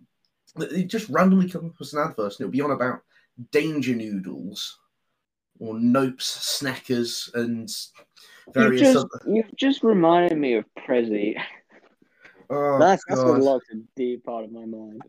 [0.59, 3.02] It just randomly come up as an advert, and it would be on about
[3.52, 4.78] danger noodles,
[5.59, 7.68] or nopes, snackers, and
[8.46, 9.35] You've various just, other.
[9.35, 11.37] you've just reminded me of Prezi.
[12.48, 13.30] Oh, that's that's God.
[13.30, 15.02] what locked a deep part of my mind.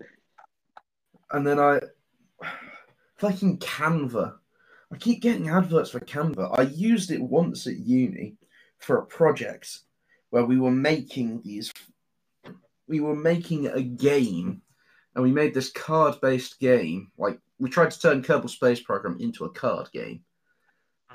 [1.32, 1.82] And then I
[3.17, 4.36] fucking Canva.
[4.91, 6.58] I keep getting adverts for Canva.
[6.58, 8.38] I used it once at uni
[8.80, 9.80] for a project
[10.30, 11.74] where we were making these.
[12.88, 14.62] We were making a game
[15.18, 17.12] and we made this card-based game.
[17.18, 20.22] Like we tried to turn Kerbal Space Program into a card game.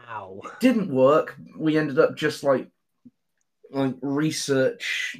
[0.08, 0.40] Ow.
[0.44, 1.36] It didn't work.
[1.56, 2.68] We ended up just like
[3.70, 5.16] like research.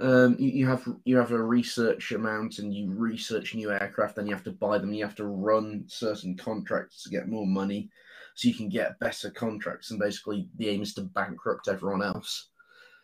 [0.00, 4.16] Um, you, you have you have a research amount, and you research new aircraft.
[4.16, 4.92] Then you have to buy them.
[4.92, 7.90] You have to run certain contracts to get more money,
[8.38, 9.90] so you can get better contracts.
[9.90, 12.50] And basically, the aim is to bankrupt everyone else.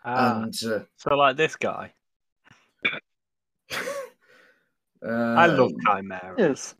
[0.05, 1.93] Ah, and uh, so like this guy.
[3.75, 3.81] uh,
[5.05, 6.77] I love chimeras.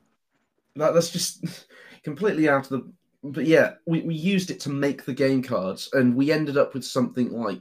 [0.77, 1.45] that, that's just
[2.05, 2.93] completely out of the
[3.25, 6.75] but yeah we, we used it to make the game cards and we ended up
[6.75, 7.59] with something like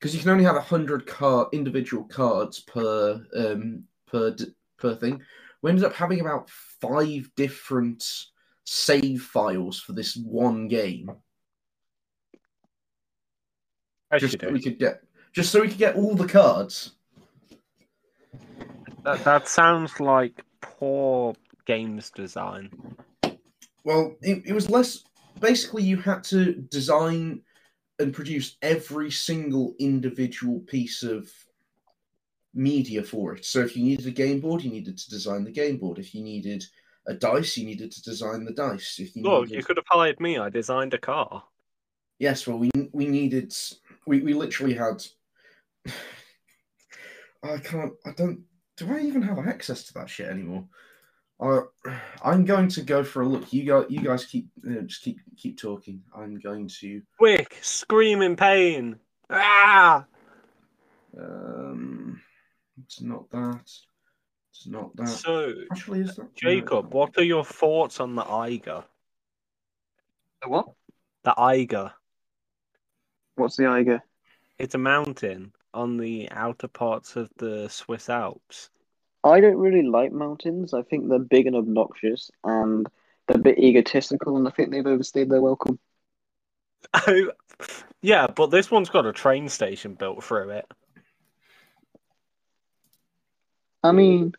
[0.00, 4.34] because you can only have 100 card individual cards per um per
[4.78, 5.20] per thing
[5.60, 6.48] we ended up having about
[6.80, 8.02] five different
[8.66, 11.10] save files for this one game
[14.10, 15.02] As just so we could get
[15.32, 16.96] just so we could get all the cards
[19.06, 22.70] That, that sounds like poor games design.
[23.84, 25.04] Well, it, it was less.
[25.38, 27.42] Basically, you had to design
[28.00, 31.30] and produce every single individual piece of
[32.52, 33.44] media for it.
[33.44, 36.00] So, if you needed a game board, you needed to design the game board.
[36.00, 36.64] If you needed
[37.06, 38.98] a dice, you needed to design the dice.
[38.98, 39.56] If you Look, needed...
[39.56, 40.38] you could have hired me.
[40.38, 41.44] I designed a car.
[42.18, 43.54] yes, well, we we needed.
[44.06, 45.04] We we literally had.
[47.42, 47.92] I can't.
[48.04, 48.40] I don't.
[48.76, 50.66] Do I even have access to that shit anymore?
[51.40, 51.60] I,
[52.22, 53.52] I'm going to go for a look.
[53.52, 56.02] You guys, you guys keep uh, just keep keep talking.
[56.16, 57.02] I'm going to.
[57.18, 58.96] Quick, scream in pain.
[59.30, 60.06] Ah!
[61.18, 62.20] Um,
[62.84, 63.70] it's not that.
[64.56, 65.08] It's not that.
[65.08, 68.84] So, Actually, is that Jacob, what are your thoughts on the Eiger?
[70.46, 70.68] What?
[71.24, 71.92] The Eiger.
[73.34, 74.02] What's the Eiger?
[74.58, 78.70] It's a mountain on the outer parts of the Swiss Alps.
[79.22, 80.72] I don't really like mountains.
[80.72, 82.86] I think they're big and obnoxious, and
[83.26, 85.78] they're a bit egotistical, and I think they've overstayed their welcome.
[86.94, 87.30] Oh,
[88.00, 90.66] yeah, but this one's got a train station built through it.
[93.82, 94.34] I mean,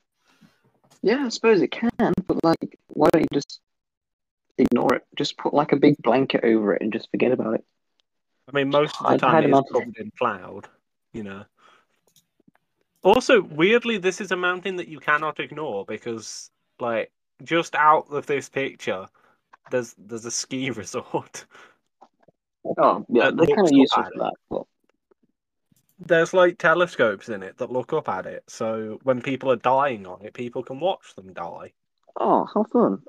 [1.01, 1.89] yeah, I suppose it can,
[2.27, 3.59] but like, why don't you just
[4.57, 5.03] ignore it?
[5.15, 7.65] Just put like a big blanket over it and just forget about it.
[8.47, 9.65] I mean, most of the Hide- time it's it them is up.
[9.71, 10.67] covered in cloud,
[11.13, 11.45] you know.
[13.03, 17.11] Also, weirdly, this is a mountain that you cannot ignore because, like,
[17.43, 19.05] just out of this picture,
[19.71, 21.45] there's there's a ski resort.
[22.77, 24.33] Oh, yeah, they're kind of useful for that.
[24.49, 24.63] But
[25.99, 30.05] There's like telescopes in it that look up at it, so when people are dying
[30.05, 31.73] on it, people can watch them die.
[32.17, 33.01] oh, how fun!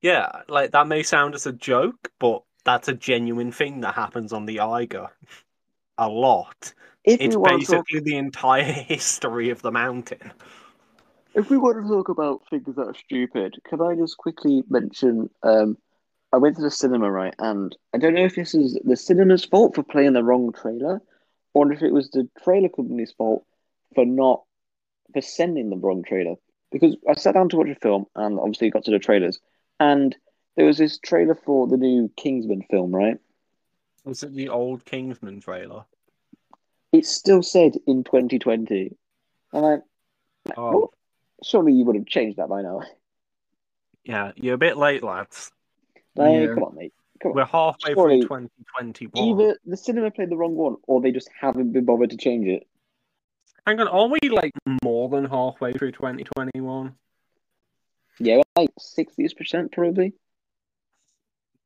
[0.00, 4.32] Yeah, like that may sound as a joke, but that's a genuine thing that happens
[4.32, 5.08] on the Eiger.
[5.98, 6.72] A lot.
[7.04, 10.32] If It's to talk, basically the entire history of the mountain.
[11.34, 15.30] if we want to talk about things that are stupid, can I just quickly mention?
[15.42, 15.78] Um,
[16.32, 19.44] I went to the cinema, right, and I don't know if this is the cinema's
[19.44, 21.00] fault for playing the wrong trailer,
[21.54, 23.44] or if it was the trailer company's fault
[23.94, 24.42] for not
[25.12, 26.34] for sending the wrong trailer.
[26.70, 29.40] Because I sat down to watch a film, and obviously got to the trailers,
[29.80, 30.14] and
[30.56, 33.16] there was this trailer for the new Kingsman film, right?
[34.04, 35.84] Was it the old Kingsman trailer?
[36.92, 38.96] It still said in 2020,
[39.52, 39.78] and I
[40.56, 40.90] Oh, What?
[41.44, 42.82] surely you would have changed that by now.
[44.04, 45.52] yeah, you're a bit late, lads.
[46.16, 46.54] Like, Yeah.
[46.54, 46.94] come on, mate.
[47.22, 47.36] Come on.
[47.36, 49.28] We're halfway Surely- through 2021.
[49.42, 52.46] Either the cinema played the wrong one, or they just haven't been bothered to change
[52.46, 52.66] it.
[53.66, 54.52] Hang on, are we like
[54.82, 56.94] more than halfway through 2021?
[58.20, 60.12] Yeah, like sixty percent probably.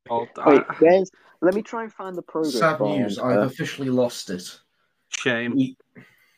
[0.09, 1.09] Oh, Wait, where's?
[1.41, 2.59] Let me try and find the progress.
[2.59, 3.17] Sad bar news.
[3.17, 4.43] on, I've uh, officially lost it.
[5.09, 5.55] shame.
[5.55, 5.77] We-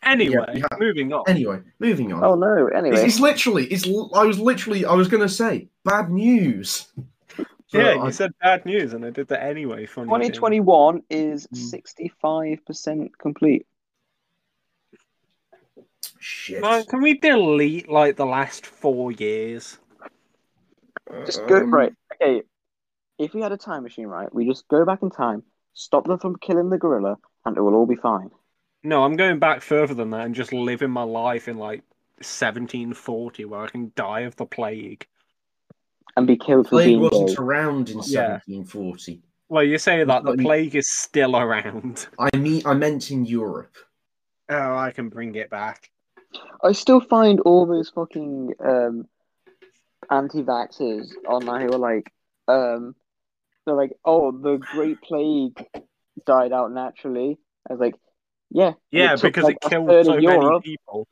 [0.04, 1.24] Anyway, we have- moving on.
[1.28, 2.24] Anyway, moving on.
[2.24, 2.68] oh no!
[2.68, 3.66] It's, Anyway, it's literally.
[3.66, 3.88] It's.
[4.14, 4.86] I was literally.
[4.86, 6.88] I was gonna say bad news.
[7.74, 9.86] Yeah, But I- you said bad news, and I did that anyway.
[9.86, 10.32] Funny thing.
[10.32, 11.56] 2021 is Hmm.
[11.56, 13.66] 65 percent complete.
[16.20, 16.62] Shit.
[16.62, 19.78] Like, can we delete like the last four years?
[21.26, 21.94] Just go Um, right.
[22.14, 22.44] Okay,
[23.18, 26.18] if we had a time machine, right, we just go back in time, stop them
[26.18, 28.32] from killing the gorilla, and it will all be fine.
[28.84, 31.84] No, I'm going back further than that and just living my life in like
[32.22, 35.08] 1740, where I can die of the plague.
[36.18, 37.36] And be killed for the Plague being wasn't gay.
[37.44, 38.40] around in Yeah.
[38.40, 39.22] 1740.
[39.50, 42.08] Well, you're saying that the But- plague is still around.
[42.20, 43.76] I mean, I meant in Europe.
[44.50, 45.90] Oh, I can bring it back.
[46.64, 49.08] I still find all those fucking um,
[50.10, 52.12] anti-vaxxers online who are like,
[52.48, 52.96] um,
[53.66, 55.66] they're like, oh, the Great Plague
[56.26, 57.38] died out naturally.
[57.70, 57.96] I was like,
[58.52, 61.08] yeah, Yeah, it took, because like, it killed third so many people.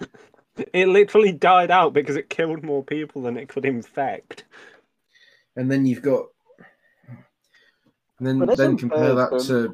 [0.72, 4.44] It literally died out because it killed more people than it could infect.
[5.56, 6.26] And then you've got.
[8.18, 9.68] And then, But then compare that to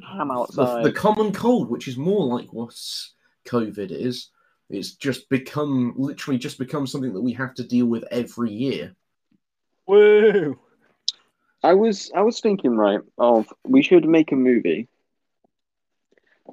[0.54, 2.74] the, the common cold, which is more like what
[3.46, 4.30] COVID is.
[4.68, 8.94] It's just become literally just become something that we have to deal with every year.
[9.86, 10.58] Woo!
[11.62, 14.88] I was I was thinking right of we should make a movie,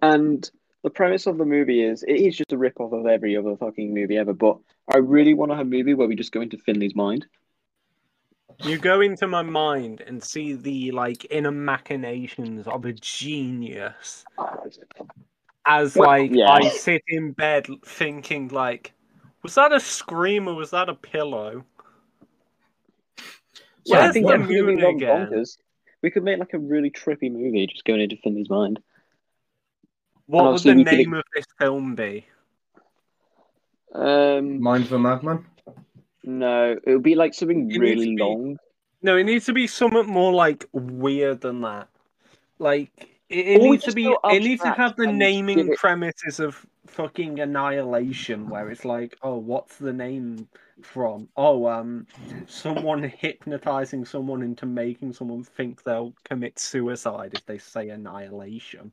[0.01, 0.49] and
[0.83, 3.55] the premise of the movie is it is just a rip off of every other
[3.55, 4.33] fucking movie ever.
[4.33, 4.57] But
[4.93, 7.25] I really want to have a movie where we just go into Finley's mind.
[8.63, 14.25] You go into my mind and see the like inner machinations of a genius.
[15.65, 16.49] As Well, like yeah.
[16.49, 18.93] I sit in bed thinking like,
[19.43, 21.63] was that a scream or was that a pillow?
[23.85, 25.27] Yeah, I think the that could be moon again?
[25.27, 25.57] bonkers.
[26.01, 28.79] We could make like a really trippy movie just going into Finley's mind.
[30.31, 32.25] What would the we could- name of this film be?
[33.93, 35.45] Um, Mind of a Madman.
[36.23, 38.57] no, it would be like something It really be- long.
[39.01, 41.89] No, it needs to be something more like weird than that.
[42.59, 42.91] Like
[43.27, 44.05] it, it needs to be.
[44.25, 49.77] It needs to have the naming premises of fucking annihilation, where it's like, oh, what's
[49.77, 50.47] the name
[50.81, 51.27] from?
[51.35, 52.05] Oh, um,
[52.47, 58.91] someone hypnotizing someone into making someone think they'll commit suicide if they say annihilation.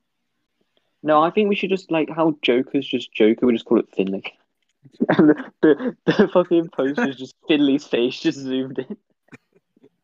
[1.02, 3.46] No, I think we should just like how Joker's just Joker.
[3.46, 4.24] We just call it Finley.
[5.10, 8.96] And the, the, the fucking poster is just Finley's face just zoomed in.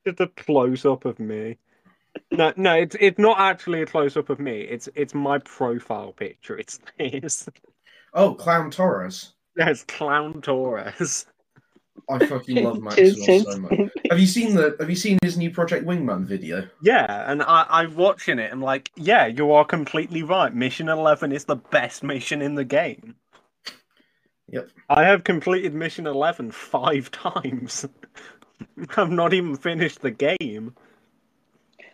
[0.07, 1.57] Just a close up of me.
[2.30, 4.61] No, no, it's it's not actually a close up of me.
[4.61, 6.57] It's it's my profile picture.
[6.59, 7.49] It's this.
[8.12, 9.32] Oh, Clown Torres.
[9.57, 11.26] There's Clown Torres.
[12.09, 13.90] I fucking love Maxwell so much.
[14.11, 16.68] Have you seen the Have you seen his new Project Wingman video?
[16.82, 18.53] Yeah, and I, I'm watching it.
[18.53, 20.55] I'm like, yeah, you are completely right.
[20.55, 23.14] Mission 11 is the best mission in the game.
[24.49, 24.68] Yep.
[24.90, 27.86] I have completed Mission 11 five times.
[28.97, 30.74] I've not even finished the game.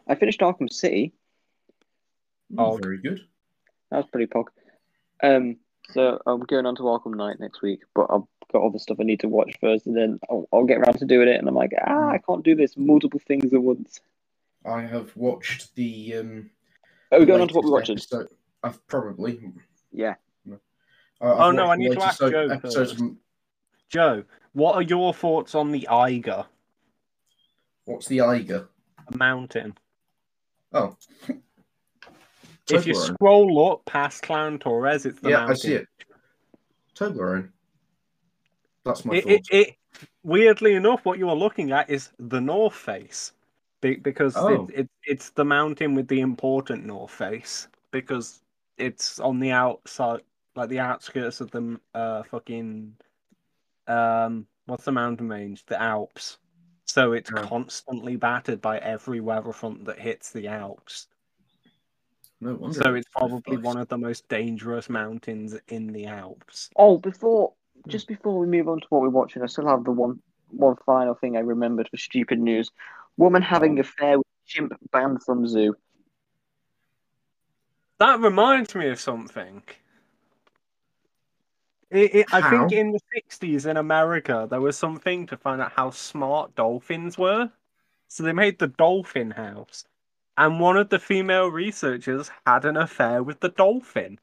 [0.08, 1.12] I finished Arkham City.
[2.58, 2.78] Oh.
[2.82, 3.20] very good.
[3.90, 4.46] That was pretty pog.
[5.22, 5.56] Um,
[5.90, 8.22] so I'm going on to Arkham Knight next week, but I've
[8.52, 11.04] got other stuff I need to watch first, and then I'll, I'll get around to
[11.06, 11.36] doing it.
[11.36, 14.00] And I'm like, ah, I can't do this multiple things at once.
[14.64, 16.14] I have watched the.
[16.16, 16.50] Um,
[17.12, 18.26] Are we going on to what we're latest watching?
[18.26, 19.40] episode- I've probably.
[19.92, 20.14] Yeah.
[20.48, 20.56] Uh,
[21.22, 23.04] Oh, no, I need to latest ask Joe episodes first.
[23.88, 26.46] Joe, what are your thoughts on the Eiger,
[27.84, 28.68] What's the Eiger?
[29.12, 29.74] a mountain?
[30.72, 30.96] Oh.
[32.70, 35.52] If you scroll up past Clown Torres, it's the yeah, mountain.
[35.52, 35.88] I see it.
[36.94, 37.50] Toblerone.
[38.84, 39.32] That's my It, thought.
[39.32, 39.76] it, it,
[40.22, 43.32] weirdly enough, what you are looking at is the North Face,
[43.80, 44.66] Be- because Oh.
[44.68, 48.42] it, it, it's the mountain with the important North Face, because
[48.78, 50.20] it's on the outside,
[50.56, 52.96] like the outskirts of the uh fucking
[53.86, 55.64] um what's the mountain range?
[55.66, 56.38] The Alps.
[56.86, 57.42] So it's Oh.
[57.46, 61.08] constantly battered by every weather front that hits the Alps.
[62.40, 62.80] no wonder.
[62.82, 66.70] So it's probably one of the most dangerous mountains in the Alps.
[66.76, 67.52] Oh, before
[67.88, 67.88] Mm.
[67.88, 70.20] just before we move on to what we're watching, I still have the one
[70.50, 72.70] one final thing I remembered for stupid news:
[73.16, 73.80] woman having Oh.
[73.80, 75.74] affair with chimp banned from zoo.
[77.98, 79.62] That reminds me of something.
[81.90, 85.72] It, it, I think in the 60s in America, there was something to find out
[85.72, 87.52] how smart dolphins were.
[88.08, 89.84] So they made the dolphin house.
[90.36, 94.18] And one of the female researchers had an affair with the dolphin.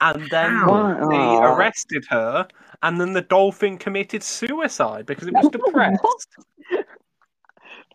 [0.00, 1.08] And then How?
[1.08, 1.54] they Aw.
[1.54, 2.46] arrested her,
[2.82, 6.28] and then the dolphin committed suicide because it was depressed.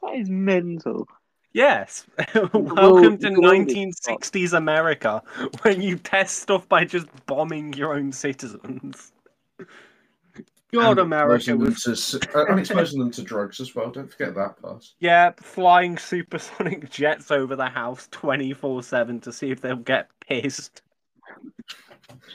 [0.02, 1.08] That is mental.
[1.54, 2.06] Yes.
[2.34, 5.22] Well, Welcome to the world is 1960s America,
[5.64, 9.12] when you test stuff by just bombing your own citizens.
[10.72, 12.12] God, And America exposing them was.
[12.12, 13.90] to uh, and exposing them to drugs as well.
[13.90, 14.86] Don't forget that part.
[15.00, 20.84] Yeah, flying supersonic jets over the house 24 7 to see if they'll get pissed.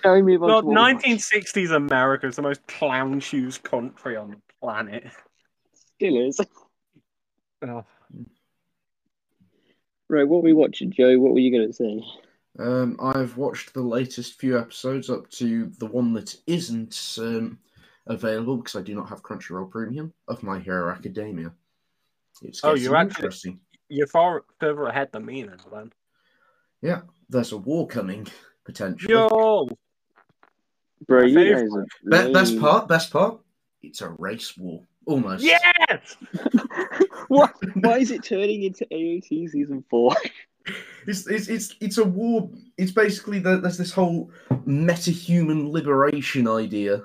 [0.02, 4.30] Shall we move on God, what 1960s America is the most clown shoes country on
[4.30, 5.04] the planet.
[5.96, 6.40] Still is.
[7.66, 7.82] Oh,
[10.10, 11.18] Right, what were we watching, Joe?
[11.18, 12.04] What were you going to say?
[12.58, 17.58] Um, I've watched the latest few episodes up to the one that isn't um,
[18.06, 21.52] available because I do not have Crunchyroll Premium of My Hero Academia.
[22.42, 23.58] It's Oh, getting you're actually-
[23.88, 25.90] You're far further ahead than me now, then.
[26.82, 27.00] Yeah,
[27.30, 28.26] there's a war coming
[28.64, 29.14] potentially.
[29.14, 29.28] Yo!
[31.06, 33.40] Bro, My you guys are Be- best part, best part.
[33.82, 35.44] It's a race war, almost.
[35.44, 36.16] Yes!
[37.28, 37.52] what?
[37.74, 40.14] Why is it turning into AOT season four?
[41.06, 42.48] It's, it's it's it's a war.
[42.78, 44.30] It's basically the, there's this whole
[44.64, 47.02] meta-human liberation idea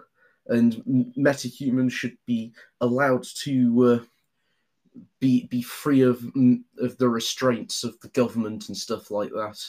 [0.49, 6.23] and m- metahumans should be allowed to uh, be be free of
[6.79, 9.59] of the restraints of the government and stuff like that.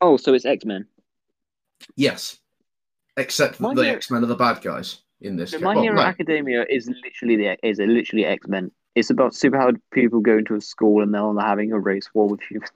[0.00, 0.86] Oh, so it's X Men.
[1.96, 2.38] Yes,
[3.20, 5.50] except My the Hero- X Men are the bad guys in this.
[5.52, 5.58] So.
[5.60, 6.02] My Well, Hero no.
[6.02, 8.70] Academia is literally the is a literally X Men.
[8.94, 12.40] It's about superpowered people going to a school and they're having a race war with
[12.42, 12.70] humans.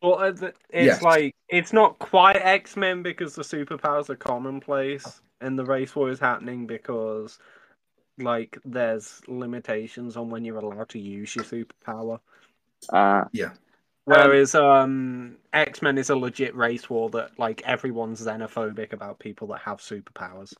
[0.00, 1.02] Well, uh, it's Yes.
[1.02, 6.10] like it's not quite X Men because the superpowers are commonplace, and the race war
[6.10, 7.38] is happening because,
[8.18, 12.20] like, there's limitations on when you're allowed to use your superpower.
[12.90, 13.24] Uh,
[14.06, 19.48] Whereas um, X Men is a legit race war that like everyone's xenophobic about people
[19.48, 20.52] that have superpowers.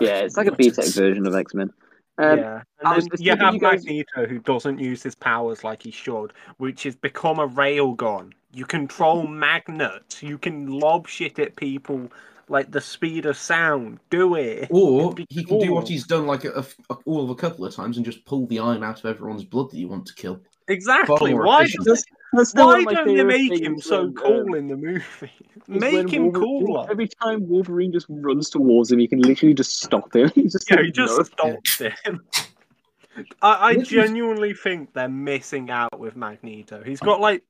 [0.00, 1.72] yeah, it's like a BTEC version of X Men.
[2.18, 5.64] Um, yeah, I and then you have you guys- Magneto who doesn't use his powers
[5.64, 8.32] like he should, which has become a railgun.
[8.52, 10.22] You control magnets.
[10.22, 12.12] You can lob shit at people
[12.48, 13.98] like the speed of sound.
[14.10, 14.68] Do it.
[14.70, 17.64] Or be he can do what he's done like a, a- all of a couple
[17.64, 20.14] of times and just pull the iron out of everyone's blood that you want to
[20.14, 20.38] kill.
[20.68, 21.32] Exactly.
[21.34, 21.86] Why efficient.
[21.86, 25.30] does That's why don't they make him so when, cool um, in the movie?
[25.68, 26.90] Make him cooler.
[26.90, 30.30] Every time Wolverine just runs towards him, he can literally just stop him.
[30.34, 32.22] He's just Yeah, like, he just "No." stopped him.
[33.42, 36.82] I, I genuinely think they're missing out with Magneto.
[36.82, 37.42] He's got like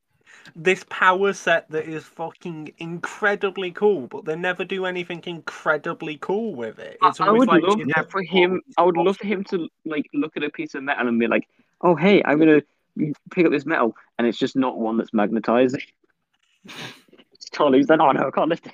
[0.56, 6.56] this power set that is fucking incredibly cool, but they never do anything incredibly cool
[6.56, 6.98] with it.
[7.02, 8.60] It's I always would like love for him.
[8.76, 11.28] I would love for him to like look at a piece of metal and be
[11.28, 11.46] like,
[11.82, 12.62] "Oh, hey, I'm gonna
[13.30, 15.76] pick up this metal," and it's just not one that's magnetized.
[17.32, 17.78] It's totally.
[17.78, 18.72] He's like, "Oh no, I can't lift it."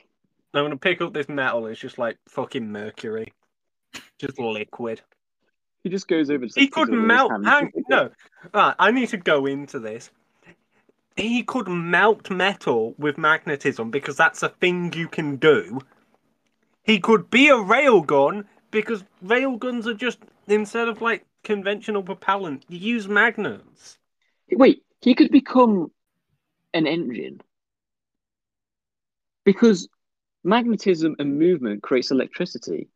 [0.55, 1.67] I'm gonna pick up this metal.
[1.67, 3.33] It's just like fucking mercury,
[4.19, 5.01] just liquid.
[5.85, 6.47] He just goes over.
[6.47, 7.45] To He could picks it up with his melt.
[7.45, 8.11] Hang, no,
[8.53, 10.11] right, I need to go into this.
[11.17, 15.81] He could melt metal with magnetism because that's a thing you can do.
[16.83, 22.79] He could be a railgun because railguns are just instead of like conventional propellant, you
[22.79, 23.98] use magnets.
[24.53, 25.91] Wait, he could become
[26.75, 27.41] an engine
[29.45, 29.89] because
[30.45, 32.89] magnetism and movement creates electricity.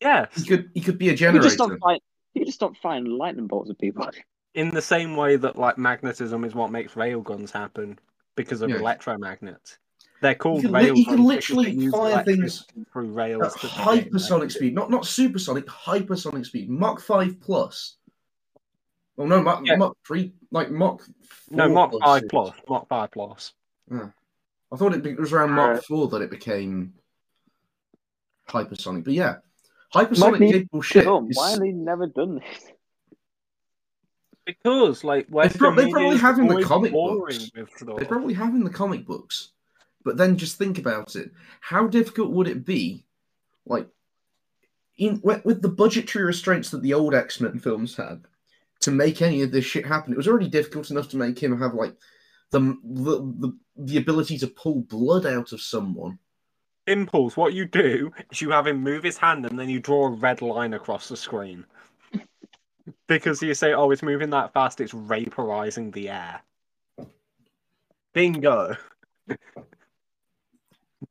[0.00, 1.52] Yeah, He could he could be a He just generator.
[1.54, 2.00] stop firing.
[2.34, 4.08] He could just stop firing lightning bolts at people.
[4.54, 7.98] in the same way that like magnetism is what makes railguns happen
[8.36, 8.76] because of Yeah.
[8.78, 9.78] electromagnets.
[10.22, 10.96] They're called can li- railguns.
[10.96, 13.42] you can literally fire things through rails.
[13.42, 17.96] At that they get hypersonic speed, not not supersonic, hypersonic speed, Mach five plus.
[19.18, 19.76] Oh no, Mach, Yeah.
[19.76, 21.00] Mach three, like Mach.
[21.50, 22.54] No, 4 Mach five is- plus.
[22.68, 23.52] Mach five plus.
[23.90, 24.08] Yeah.
[24.72, 26.94] I thought it, be- it was around Uh, Mach four that it became
[28.48, 29.36] hypersonic, but yeah,
[29.94, 31.06] hypersonic Magneto capable shit.
[31.06, 32.70] Is- why have they never done this?
[34.44, 37.50] Because like Western prob- they probably have in the comic books.
[37.54, 37.96] with.
[37.98, 39.50] They probably have in the comic books,
[40.04, 43.04] but then just think about it: how difficult would it be,
[43.64, 43.88] like,
[44.98, 48.22] in with, with the budgetary restraints that the old X Men films had,
[48.80, 50.12] to make any of this shit happen?
[50.12, 51.94] It was already difficult enough to make him have like
[52.50, 56.18] the the the, the ability to pull blood out of someone.
[56.86, 57.36] Impulse.
[57.36, 60.10] What you do is you have him move his hand and then you draw a
[60.10, 61.64] red line across the screen.
[63.08, 64.80] because you say, "Oh, it's moving that fast.
[64.80, 66.42] It's vaporizing the air."
[68.12, 68.76] Bingo.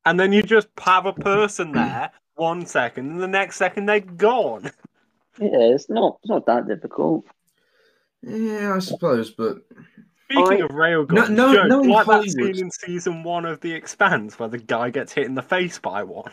[0.05, 3.99] and then you just have a person there one second, and the next second they're
[3.99, 4.71] gone.
[5.39, 6.19] Yeah, it's not.
[6.21, 7.25] It's not that difficult.
[8.27, 9.57] Yeah, I suppose, but
[10.25, 13.45] Speaking I- of railguns, No- no- Joe, no in like that scene in season one
[13.45, 16.31] of The Expanse where the guy gets hit in the face by one.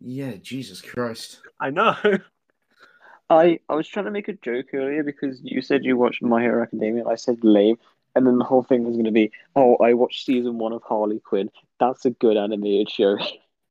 [0.00, 1.40] yeah, Jesus Christ.
[1.60, 1.96] I know.
[3.30, 6.40] I I was trying to make a joke earlier because you said you watched My
[6.42, 7.06] Hero Academia.
[7.06, 7.76] I said lame,
[8.14, 10.82] and then the whole thing was going to be, oh, I watched season one of
[10.82, 11.50] Harley Quinn.
[11.80, 13.16] That's a good animated show.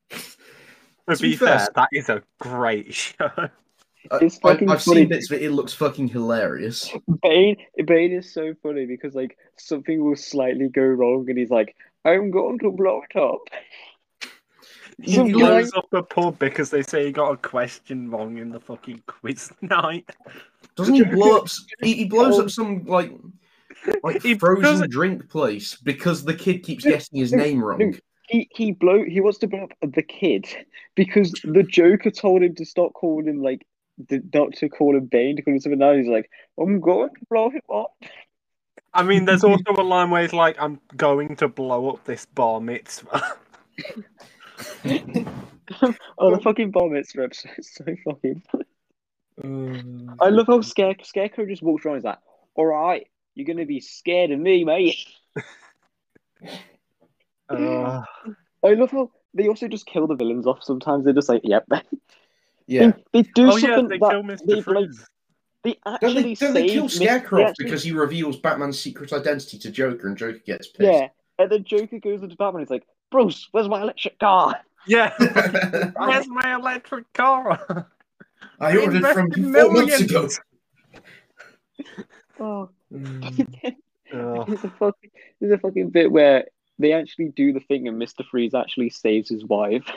[0.10, 3.30] To To be be fair, fair- that is a great show.
[4.12, 5.02] I, It's I, fucking I've funny.
[5.02, 5.44] seen bits of it.
[5.46, 6.92] It looks fucking hilarious.
[7.24, 11.76] Bane Bane is so funny because like something will slightly go wrong, and he's like,
[12.06, 13.42] I'm going to blow it up.
[15.00, 18.10] He Some He guy- blows up a pub because they say he got a question
[18.10, 20.10] wrong in the fucking quiz night.
[20.76, 21.48] Doesn't he blow up?
[21.84, 23.12] He, he blows up some like
[24.04, 27.94] like He frozen doesn't- drink place because the kid keeps getting his name wrong.
[28.30, 30.48] He he blow he wants to blow up the kid
[30.96, 33.68] because the Joker told him to stop calling him like
[33.98, 35.98] the, not to call him Bane to call him something else.
[35.98, 36.30] He's like,
[36.60, 37.94] I'm going to blow him up.
[38.94, 42.26] I mean, there's also a line where he's like, I'm going to blow up this
[42.26, 43.38] bar mitzvah.
[46.18, 48.42] oh, the fucking bomb it's episode is so fucking.
[49.44, 51.98] Uh, I love how Scare Scarecrow just walks around.
[51.98, 52.18] He's like,
[52.56, 55.06] "All right, you're gonna be scared of me, mate."
[57.50, 58.02] Uh,
[58.64, 60.64] I love how they also just kill the villains off.
[60.64, 61.68] Sometimes they're just like, "Yep."
[62.68, 62.92] Yeah.
[63.14, 64.46] They, they do oh yeah, something they that kill Mr.
[64.46, 65.06] they, like, Freeze.
[65.64, 69.14] they Don't actually they, don't they kill Scarecrow they actually- because he reveals Batman's secret
[69.14, 70.82] identity to Joker and Joker gets pissed?
[70.82, 71.08] Yeah,
[71.40, 72.62] and then Joker goes into Batman.
[72.62, 75.14] And he's like, "Bruce, where's my electric car?" Yeah.
[75.98, 77.90] Where's my electric car?
[78.60, 80.30] I We ordered from invested you four months ago.
[82.40, 83.76] Oh, Mm.
[84.14, 85.12] Oh, there's a fucking
[85.42, 86.46] there's a fucking bit where
[86.80, 89.92] they actually do the thing, and Mister Freeze actually saves his wife,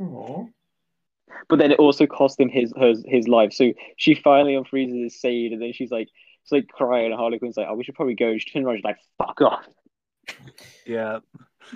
[0.00, 0.46] Aw.
[1.48, 3.52] But then it also cost him his his his life.
[3.52, 6.08] So she finally unfreezes his seed, and then she's like,
[6.44, 8.66] she's like crying, and Harley Quinn's like, "Oh, we should probably go." And she turns
[8.66, 9.66] around, she's like, "Fuck off."
[10.86, 11.18] yeah.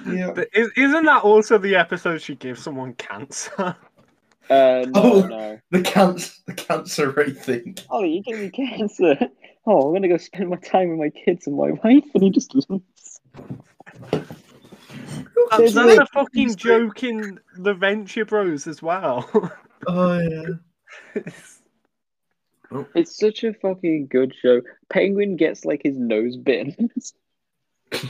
[0.06, 0.30] Yeah.
[0.32, 3.76] But is, isn't that also the episode she gives someone cancer?
[4.48, 5.26] Uh, no, Oh.
[5.28, 5.58] no.
[5.70, 7.76] The cancer, the cancer rate thing.
[7.88, 9.16] Oh, you gave me cancer.
[9.66, 12.30] Oh, I'm gonna go spend my time with my kids and my wife, and he
[12.30, 13.20] just leaves.
[15.50, 19.28] That's There's another like- fucking joke in the Venture Bros as well.
[19.86, 21.22] Oh yeah.
[22.94, 24.60] It's such a fucking good show.
[24.90, 26.90] Penguin gets like his nose bitten.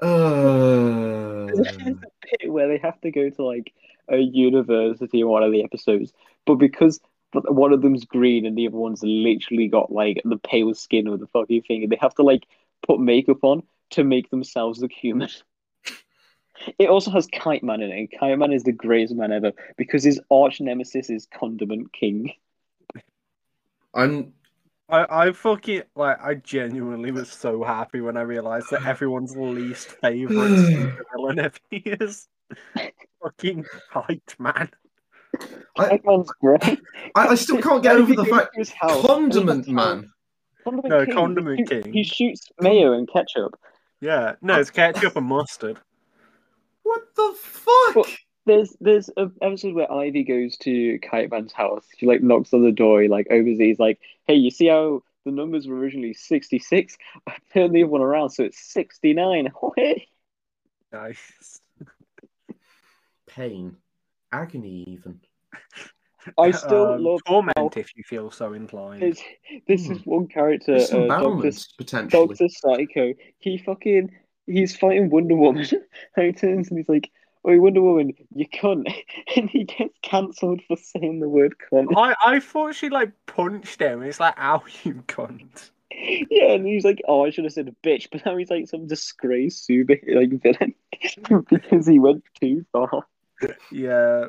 [0.00, 3.72] Uh, There's a bit where they have to go to like
[4.08, 6.12] a university in one of the episodes,
[6.44, 7.00] but because
[7.32, 11.16] one of them's green and the other one's literally got like the pale skin or
[11.16, 12.46] the fucking thing, and they have to like
[12.84, 15.28] put makeup on to make themselves look human.
[16.78, 17.98] It also has Kite Man in it.
[17.98, 22.32] and Kite Man is the greatest man ever because his arch nemesis is Condiment King.
[23.94, 24.32] I'm
[24.88, 29.88] I, I fucking like I genuinely was so happy when I realized that everyone's least
[30.02, 32.28] favorite supervillain ever is
[33.22, 34.70] fucking Kite Man.
[35.78, 36.80] I, Kite Man's great.
[37.14, 40.12] I, I still can't get over the fact to his Condiment and he's like, Man.
[40.64, 41.14] Condiment No, King.
[41.14, 41.92] Condiment he, King.
[41.92, 43.58] He shoots mayo and ketchup.
[44.02, 45.78] Yeah, no, it's ketchup and mustard.
[46.82, 47.94] What the fuck?
[47.94, 48.08] But-
[48.44, 51.86] There's there's an episode where Ivy goes to Kite Man's house.
[51.96, 55.30] She like knocks on the door, he, like oversees, like, "Hey, you see how the
[55.30, 56.98] numbers were originally sixty six?
[57.28, 59.52] I turned the other one around, so it's sixty nine.
[60.92, 61.60] Nice.
[63.28, 63.76] Pain,
[64.32, 65.20] agony, even.
[66.38, 69.02] I still Um, love torment how if you feel so inclined.
[69.02, 69.20] there's,
[69.66, 72.26] this is one character, There's some uh, Doctor potentially.
[72.26, 73.14] Doctor Psycho.
[73.38, 74.10] He fucking
[74.46, 75.66] he's fighting Wonder Woman,
[76.16, 77.10] and he turns and he's like,
[77.44, 78.92] "Oh, Wonder Woman, you cunt,"
[79.36, 81.88] and he gets cancelled for saying the word cunt.
[81.96, 84.00] I, I thought she like punched him.
[84.00, 85.70] And it's like, ow, you cunt.
[85.94, 88.86] Yeah, and he's like, "Oh, I should have said bitch," but now he's like some
[88.86, 90.74] disgraced super like villain
[91.50, 93.06] because he went too far.
[93.70, 94.26] Yeah.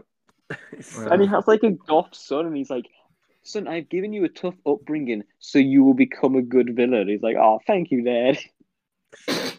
[0.71, 2.87] It's Well, And he has like a goth son, and he's like,
[3.43, 7.21] "Son, I've given you a tough upbringing, so you will become a good villain." He's
[7.21, 8.39] like, "Oh, thank you, Dad."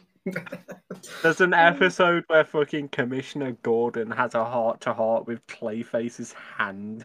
[1.23, 7.05] There's an episode where fucking Commissioner Gordon has a heart to heart with Clayface's hand.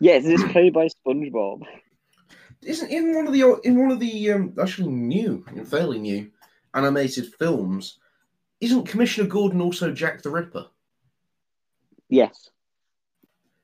[0.00, 1.62] Yes, it's played by SpongeBob.
[2.62, 6.30] Isn't in one of the in one of the um, actually new, fairly new
[6.74, 7.98] animated films?
[8.60, 10.66] Isn't Commissioner Gordon also Jack the Ripper?
[12.08, 12.50] Yes.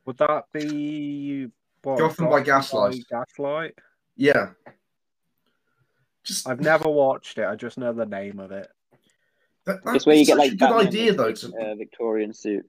[0.06, 1.48] Would that be
[1.82, 3.04] what, Gotham by Gaslight.
[3.10, 3.74] Gaslight?
[4.16, 4.50] Yeah.
[6.24, 7.44] Just I've never watched it.
[7.46, 8.68] I just know the name of it.
[9.64, 11.32] that, that- It's where you it's get like a good Batman idea though.
[11.32, 12.66] To, uh, Victorian suit.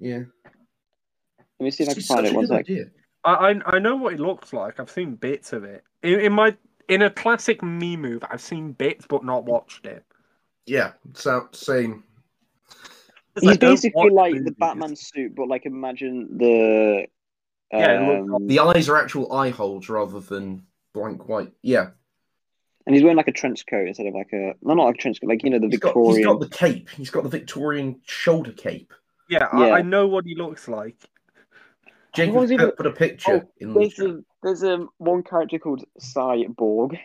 [0.00, 0.22] yeah,
[1.58, 2.32] Let me see if I can it's find such it.
[2.32, 2.60] a One good sec.
[2.60, 2.84] idea.
[3.24, 4.80] I, I I know what it looks like.
[4.80, 6.56] I've seen bits of it in, in my
[6.88, 8.22] in a classic me move.
[8.30, 10.04] I've seen bits but not watched it.
[10.66, 12.04] Yeah, so same.
[13.36, 14.54] It's He's don't basically like the movies.
[14.58, 17.06] Batman suit, but like imagine the.
[17.72, 20.62] Yeah, it Um, The eyes are actual eye holes rather than
[20.92, 21.52] blank white.
[21.62, 21.90] Yeah,
[22.86, 24.98] and he's wearing like a trench coat instead of like a no, not like a
[24.98, 26.16] trench coat, like you know the he's got, Victorian.
[26.16, 26.88] he's got the cape.
[26.90, 28.92] He's got the Victorian shoulder cape.
[29.28, 29.66] Yeah, Yeah.
[29.66, 30.96] I, I know what he looks like.
[32.12, 34.06] Jacob was even- put, put a picture Oh, in There's chat.
[34.06, 36.98] a there's a one character called Cyborg,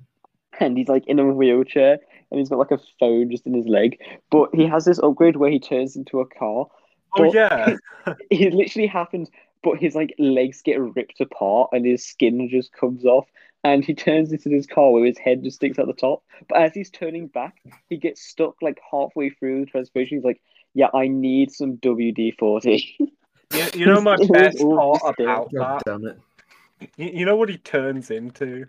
[0.60, 1.98] and he's like in a wheelchair,
[2.32, 4.00] and he's got like a phone just in his leg.
[4.30, 6.66] But he has this upgrade where he turns into a car.
[7.16, 7.76] Oh yeah,
[8.30, 9.28] It literally happens,
[9.62, 13.28] but his like legs get ripped apart, and his skin just comes off,
[13.62, 16.22] and he turns into this car where his head just sticks out the top.
[16.48, 17.56] But as he's turning back,
[17.90, 20.16] he gets stuck like halfway through the transformation.
[20.16, 20.40] He's like,
[20.72, 25.84] "Yeah, I need some WD forty." you, you know my best part about God that.
[25.84, 26.18] damn it!
[26.96, 28.66] You, you know what he turns into.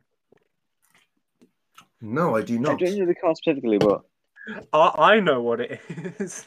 [2.04, 2.70] No, I do not.
[2.70, 2.80] I not.
[2.82, 4.01] don't know the car specifically, but
[4.74, 5.80] I I know what it
[6.20, 6.45] is.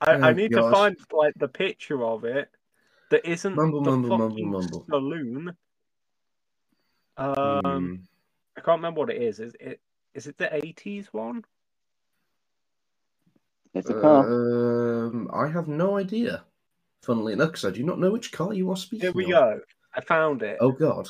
[0.00, 0.64] I, I Oh, need gosh.
[0.64, 2.48] to find like the picture of it
[3.10, 4.86] that isn't Mumble, the mumble, mumble, fucking mumble.
[4.88, 5.56] saloon.
[7.16, 7.94] Um, Hmm.
[8.56, 9.40] I can't remember what it is.
[9.40, 9.80] Is it
[10.14, 11.44] is it the eighties one?
[13.74, 15.06] It's a car.
[15.06, 16.44] Um, I have no idea.
[17.02, 19.06] Funnily enough, because I do not know which car you are speaking.
[19.06, 19.30] Here we of.
[19.30, 19.60] go.
[19.96, 20.58] I found it.
[20.60, 21.08] Oh God,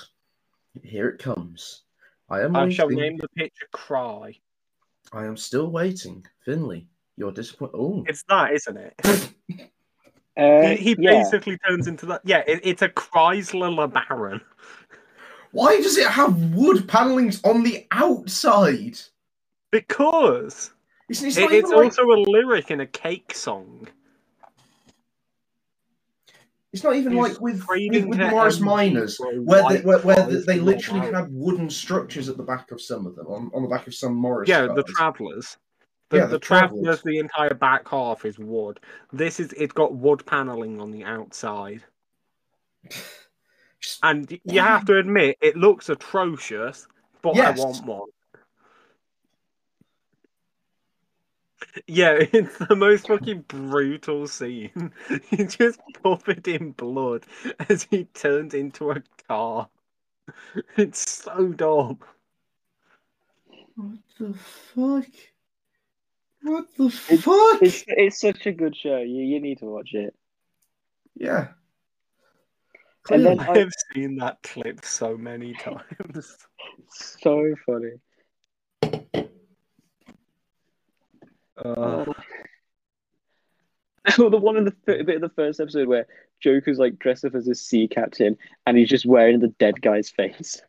[0.83, 1.83] here it comes.
[2.33, 2.75] I am I waiting.
[2.75, 4.35] shall name the picture Cry.
[5.13, 6.25] I am still waiting.
[6.47, 7.77] Finley, you're disappointed.
[7.77, 8.95] Oh, It's that, isn't it?
[10.35, 11.11] Uh, he he yeah.
[11.11, 12.23] basically turns into that.
[12.25, 14.41] Yeah, it, it's a Chrysler LeBaron.
[15.51, 18.99] why does it have wood panelings on the outside?
[19.71, 20.71] Because
[21.11, 23.89] It's, it's it- it's like, also a lyric in a cake song.
[26.73, 30.55] It's not even he's like with, with, with Morris Minors, where they, where, where they,
[30.55, 33.69] they literally had wooden structures at the back of some of them, on, on the
[33.69, 34.49] back of some Morris.
[34.49, 34.83] Yeah, the.
[34.83, 35.59] Travelers.
[36.09, 37.03] The, Yeah, the, the Travelers, Travellers.
[37.03, 38.81] the entire back half is wood.
[39.13, 41.83] This is it's got wood paneling on the outside,
[44.03, 46.87] and you have to admit it looks atrocious.
[47.21, 47.59] But Yes.
[47.59, 48.09] I want one.
[51.87, 54.93] Yeah, it's the most fucking brutal scene.
[55.31, 57.25] He just covered in blood
[57.69, 59.69] as he turned into a car.
[60.77, 61.99] It's so dumb.
[63.75, 65.07] What the fuck?
[66.43, 67.63] What the fuck?
[67.63, 68.99] It's it's such a good show.
[68.99, 70.15] You you need to watch it.
[71.15, 71.49] Yeah.
[73.11, 73.61] And then Clearly.
[73.61, 76.37] I- I've seen that clip so many times.
[76.91, 77.93] So funny.
[81.57, 82.05] Uh,
[84.19, 86.07] Oh, the one in the bit of the first episode where
[86.41, 88.37] Joker's like dressed up as a sea captain
[88.67, 90.61] and he's just wearing the dead guy's face.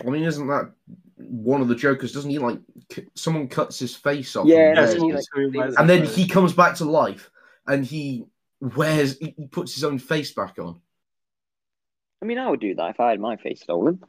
[0.00, 0.70] I mean, isn't that
[1.16, 2.12] one of the Jokers?
[2.12, 2.58] Doesn't he like
[2.92, 4.46] c- someone cuts his face off?
[4.46, 7.30] Yeah, and, that's wears what his- like- and then he comes back to life,
[7.66, 8.24] and he
[8.60, 10.80] wears he he puts his own face back on.
[12.22, 14.02] I mean, I would do that if I had my face stolen.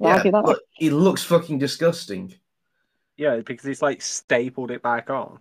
[0.00, 0.44] Well, I'll Yeah, do that.
[0.44, 2.34] but it looks fucking disgusting.
[3.16, 5.38] Yeah, because he's like stapled it back on.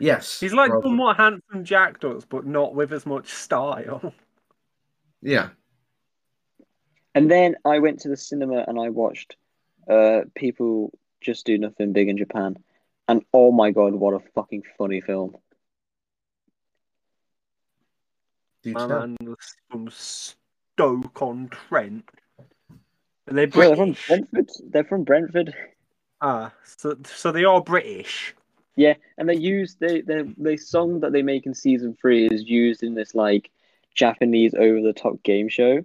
[0.00, 0.90] Yes, He's like probably.
[0.90, 4.12] done what Handsome Jack does, but not with as much style.
[5.20, 5.48] Yeah,
[7.16, 9.36] And then I went to the cinema and I watched
[9.90, 12.56] uh people just do nothing big in Japan.
[13.08, 15.36] And oh my god, what a fucking funny film.
[18.62, 19.00] do My tell.
[19.00, 22.08] man was from Stoke on Trent.
[23.28, 24.50] Are they Well, they're from Brentford.
[24.70, 25.54] They're from Brentford.
[26.20, 28.34] Ah, so so they are British.
[28.76, 32.42] Yeah, and they use they the the song that they make in season three is
[32.44, 33.50] used in this like
[33.94, 35.84] Japanese over the top game show.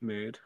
[0.00, 0.38] Mood.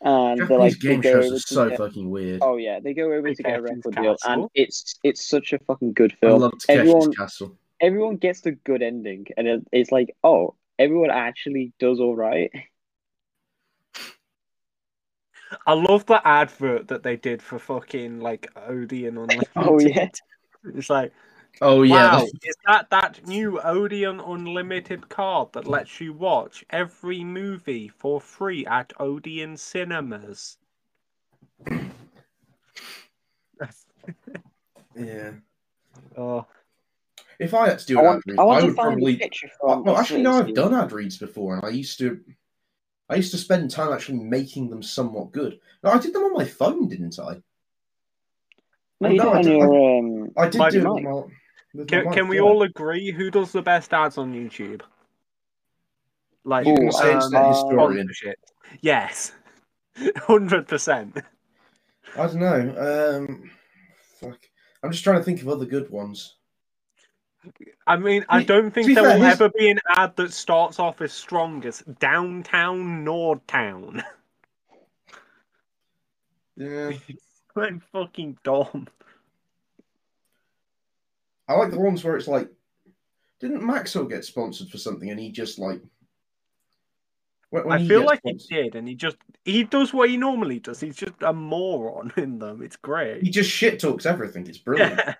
[0.00, 2.40] And they're Japanese like game go shows are so get- fucking weird.
[2.42, 5.52] Oh yeah, they go over Big to get a record deal, and it's it's such
[5.52, 6.40] a fucking good I film.
[6.40, 7.56] love Takeshi's everyone Castle.
[7.80, 12.50] everyone gets the good ending, and it, it's like, oh, everyone actually does all right.
[15.66, 19.48] I love the advert that they did for fucking like Odeon Unlimited.
[19.56, 20.08] Oh yeah,
[20.74, 21.12] It's like,
[21.60, 27.22] Oh yeah, wow, is that that new Odeon Unlimited card that lets you watch every
[27.22, 30.58] movie for free at Odeon cinemas?
[34.96, 35.30] yeah.
[36.16, 36.46] oh,
[37.38, 39.14] If I had to do I an want, ad read, I, I would probably.
[39.14, 39.84] a picture from.
[39.84, 40.32] no, actually, no.
[40.32, 42.20] I've done ad reads before, and I used to.
[43.08, 45.60] I used to spend time actually making them somewhat good.
[45.82, 47.42] No, I did them on my phone, didn't I?
[49.00, 50.30] No, Oh, no, I did- your um.
[50.36, 50.94] I did do be it Mike.
[50.94, 51.22] with my,
[51.74, 52.42] with can, can we yeah.
[52.42, 54.80] all agree who does the best ads on YouTube?
[56.44, 58.06] Like, Ooh, say um, Internet uh, Historian.
[58.06, 58.38] sponsorship.
[58.80, 59.32] Yes,
[60.18, 61.18] hundred percent.
[62.16, 63.18] I don't know.
[63.26, 63.50] Um,
[64.20, 64.38] fuck.
[64.82, 66.36] I'm just trying to think of other good ones.
[67.86, 70.78] I mean, I don't think there fair, will his- ever be an ad that starts
[70.78, 74.02] off as strong as Downtown Nordtown.
[76.56, 76.92] Yeah,
[77.56, 78.86] I'm fucking dumb.
[81.48, 82.48] I like the ones where it's like,
[83.40, 85.80] didn't Maxwell get sponsored for something, and he just like.
[87.50, 90.58] When, when I feel like he did, and he just he does what he normally
[90.58, 90.80] does.
[90.80, 92.62] He's just a moron in them.
[92.62, 93.22] It's great.
[93.22, 94.46] he just shit talks everything.
[94.46, 94.96] It's brilliant.
[94.98, 95.14] Yeah.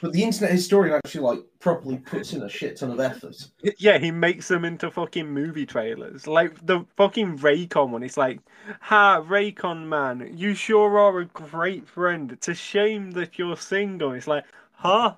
[0.00, 3.36] But the internet historian actually like properly puts in a shit ton of effort.
[3.78, 6.26] Yeah, he makes them into fucking movie trailers.
[6.26, 8.02] Like the fucking Raycon one.
[8.02, 8.40] It's like,
[8.80, 12.32] ha, Raycon man, you sure are a great friend.
[12.32, 14.12] It's a shame that you're single.
[14.12, 15.14] It's like, huh?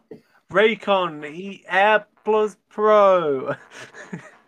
[0.50, 3.54] Raycon, he Air Plus Pro.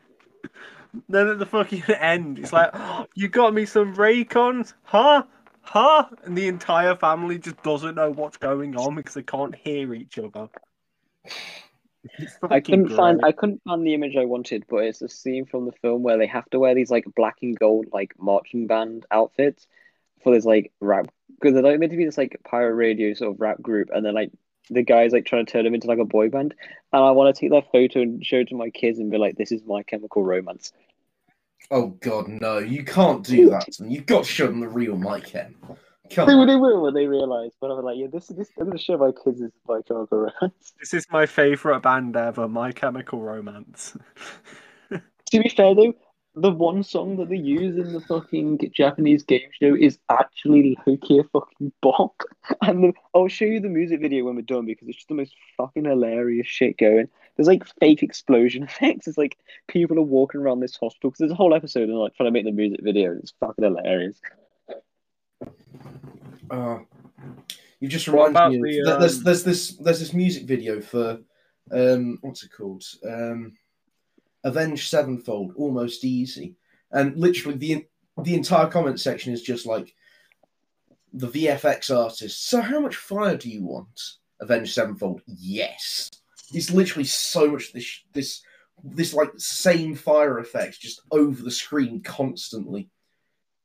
[1.09, 5.24] then at the fucking end, it's like, "Oh, you got me some Raycons, huh?
[5.64, 6.06] Huh?
[6.24, 10.18] And the entire family just doesn't know what's going on because they can't hear each
[10.18, 10.48] other.
[12.42, 13.20] I couldn't find.
[13.24, 16.18] I couldn't find the image I wanted, but it's a scene from the film where
[16.18, 19.66] they have to wear these like black and gold like marching band outfits
[20.22, 23.32] for this like rap because they're like meant to be this like pirate radio sort
[23.32, 24.30] of rap group, and then like
[24.70, 26.54] the guys like trying to turn them into like a boy band,
[26.92, 29.18] and I want to take that photo and show it to my kids and be
[29.18, 30.72] like, "This is My Chemical Romance."
[31.70, 32.58] Oh God, no!
[32.58, 33.72] You can't do that.
[33.72, 33.90] to them.
[33.90, 35.54] You've got to show them the real Mike Ken.
[36.10, 36.46] Come They, on.
[36.46, 38.98] they will when they realize, but I'm like, yeah, this is this I'm gonna show
[38.98, 40.74] my kids is My Chemical Romance.
[40.78, 43.96] This is my favorite band ever, My Chemical Romance.
[45.30, 45.94] To be fair though,
[46.36, 51.18] the one song that they use in the fucking Japanese game show is actually Loki
[51.18, 52.20] a fucking bop.
[52.62, 55.14] And the, I'll show you the music video when we're done because it's just the
[55.14, 57.08] most fucking hilarious shit going.
[57.37, 59.07] There's like fake explosion effects.
[59.07, 59.37] It's like
[59.68, 62.32] people are walking around this hospital because there's a whole episode and like trying to
[62.32, 63.12] make the music video.
[63.12, 64.20] And it's fucking hilarious.
[66.51, 66.78] Uh,
[67.80, 68.80] you just reminded me.
[68.82, 71.18] The, th- there's um, there's this there's this music video for
[71.72, 73.53] um what's it called um
[74.45, 76.57] Avenged Sevenfold, almost easy,
[76.93, 77.87] and literally the
[78.22, 79.95] the entire comment section is just like
[81.12, 82.49] the VFX artist.
[82.49, 84.01] So how much fire do you want?
[84.41, 86.11] Avenged Sevenfold, yes.
[86.53, 88.42] It's literally so much this this
[88.82, 92.90] this like same fire effects just over the screen constantly.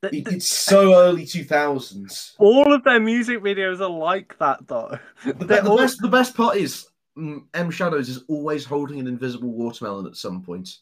[0.01, 2.36] Th- It- th- it's so early two thousands.
[2.38, 4.97] All of their music videos are like that, though.
[5.25, 9.51] The, the all- best, the best part is M Shadows is always holding an invisible
[9.51, 10.77] watermelon at some point.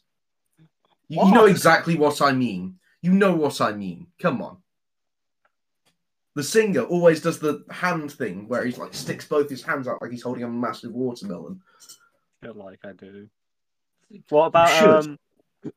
[1.08, 2.78] You, you know exactly what I mean.
[3.02, 4.06] You know what I mean.
[4.20, 4.58] Come on.
[6.38, 10.00] The singer always does the hand thing where he's like sticks both his hands out
[10.00, 11.60] like he's holding a massive watermelon.
[12.40, 13.28] feel like I do.
[14.28, 15.18] What about um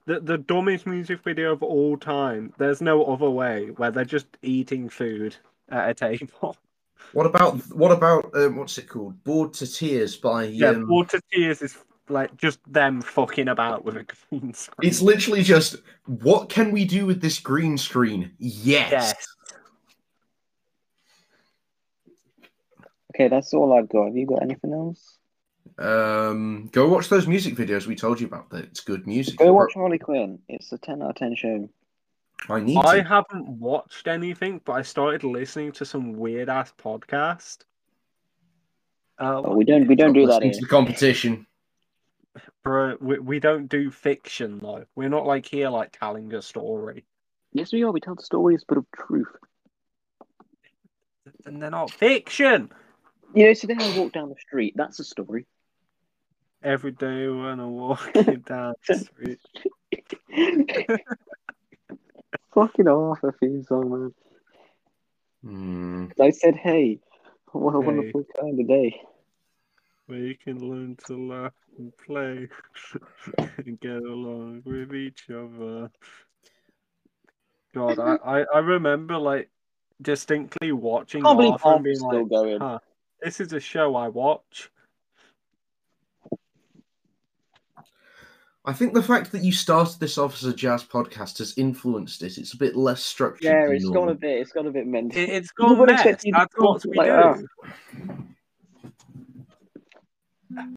[0.06, 2.54] the the dumbest music video of all time?
[2.60, 5.36] There's no other way where they're just eating food
[5.70, 6.56] at a table.
[7.14, 9.22] What about what about um, what's it called?
[9.24, 11.76] Bored to Tears by Yeah, um, to Tears is
[12.08, 14.88] like just them fucking about with a green screen.
[14.88, 18.32] It's literally just what can we do with this green screen?
[18.38, 18.92] Yes.
[18.92, 19.28] Yes.
[23.14, 24.08] Okay, that's all I've got.
[24.08, 25.18] Have you got anything else?
[25.78, 28.50] Um, go watch those music videos we told you about.
[28.50, 29.38] That it's good music.
[29.38, 30.40] Go watch Harley Quinn.
[30.50, 31.70] It's a ten out of ten show.
[32.50, 33.04] I need I to.
[33.04, 37.60] haven't watched anything, but I started listening to some weird ass podcast.
[39.20, 40.60] Uh, Oh, we don't we don't do that Listening here.
[40.60, 41.46] to the competition.
[42.64, 44.86] bro, we, we don't do fiction though.
[44.96, 47.06] We're not like here like telling a story.
[47.54, 47.92] Yes, we are.
[47.92, 49.28] We tell stories, but of truth.
[51.46, 52.72] And they're not fiction.
[53.34, 54.74] You know, today I walked down the street.
[54.76, 55.46] That's a story.
[56.64, 59.40] Every day when I'm walking down the street.
[62.54, 64.14] Fucking off a theme song, man.
[65.44, 66.06] Hmm.
[66.22, 67.00] I said, "Hey,
[67.54, 67.86] what a Hey.
[67.86, 69.02] wonderful kind of day."
[70.08, 72.50] Where you can learn to laugh and play
[73.66, 75.90] and get along with each other.
[77.74, 79.50] God, I, I, I remember like
[80.02, 82.60] distinctly watching can't Arthur and Arthur's being still like, going.
[82.60, 82.80] huh,
[83.22, 84.70] this is a show I watch.
[88.64, 92.22] I think the fact that you started this off as a jazz podcast has influenced
[92.22, 92.38] it.
[92.38, 93.44] It's a bit less structured.
[93.46, 94.40] Yeah, than it's gone a bit.
[94.40, 95.20] It's gone a bit mental.
[95.20, 96.00] It, it's You gone would mess.
[96.02, 97.48] expect you to That's what we like do.
[100.52, 100.68] that.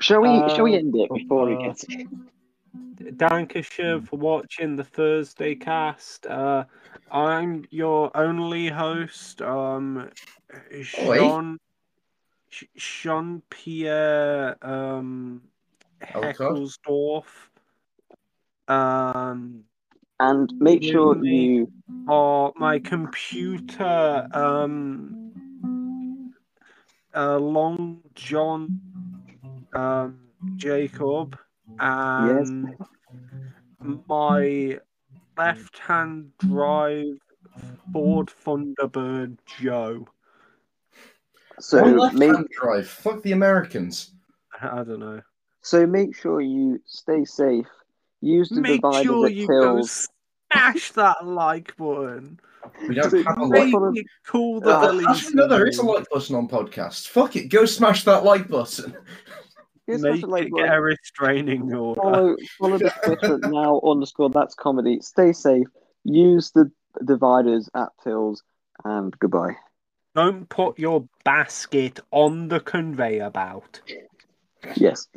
[0.00, 0.28] Shall we?
[0.54, 2.06] shall we Uh, end it before he uh, gets it?
[3.18, 6.26] Dankashire for watching the Thursday cast.
[6.26, 6.64] Uh,
[7.10, 10.10] I'm your only host, um,
[10.82, 11.58] Sean,
[12.56, 15.42] Sh- Sean Pierre um,
[16.00, 17.26] Heckelsdorf.
[18.66, 19.64] Um,
[20.18, 21.36] And make sure Really?
[21.36, 21.72] you.
[22.08, 25.32] or my computer, um,
[27.14, 28.80] uh, Long John,
[29.74, 30.18] um,
[30.56, 31.38] Jacob,
[31.78, 32.74] and
[34.08, 34.80] my
[35.36, 37.18] left-hand drive
[37.92, 40.08] Ford Thunderbird Joe.
[41.60, 42.88] So On left make drive.
[42.88, 44.12] Fuck the Americans.
[44.60, 45.20] I don't know.
[45.62, 47.66] so make sure you stay safe.
[48.20, 52.40] Use the Make divider sure that you go smash that like button.
[52.88, 53.64] We don't So have a like.
[53.66, 56.34] Make on a- cool that Uh, the least actually, no, there is a like button
[56.34, 57.06] on podcasts.
[57.06, 58.96] Fuck it, go smash that like button.
[59.86, 62.00] Here's Make something like it get a restraining order.
[62.00, 64.98] follow follow the Twitter now underscore that's comedy.
[65.00, 65.68] Stay safe.
[66.04, 66.70] Use the
[67.04, 68.42] dividers at tills
[68.84, 69.54] and goodbye.
[70.16, 73.82] Don't put your basket on the conveyor belt.
[74.74, 75.08] Yes.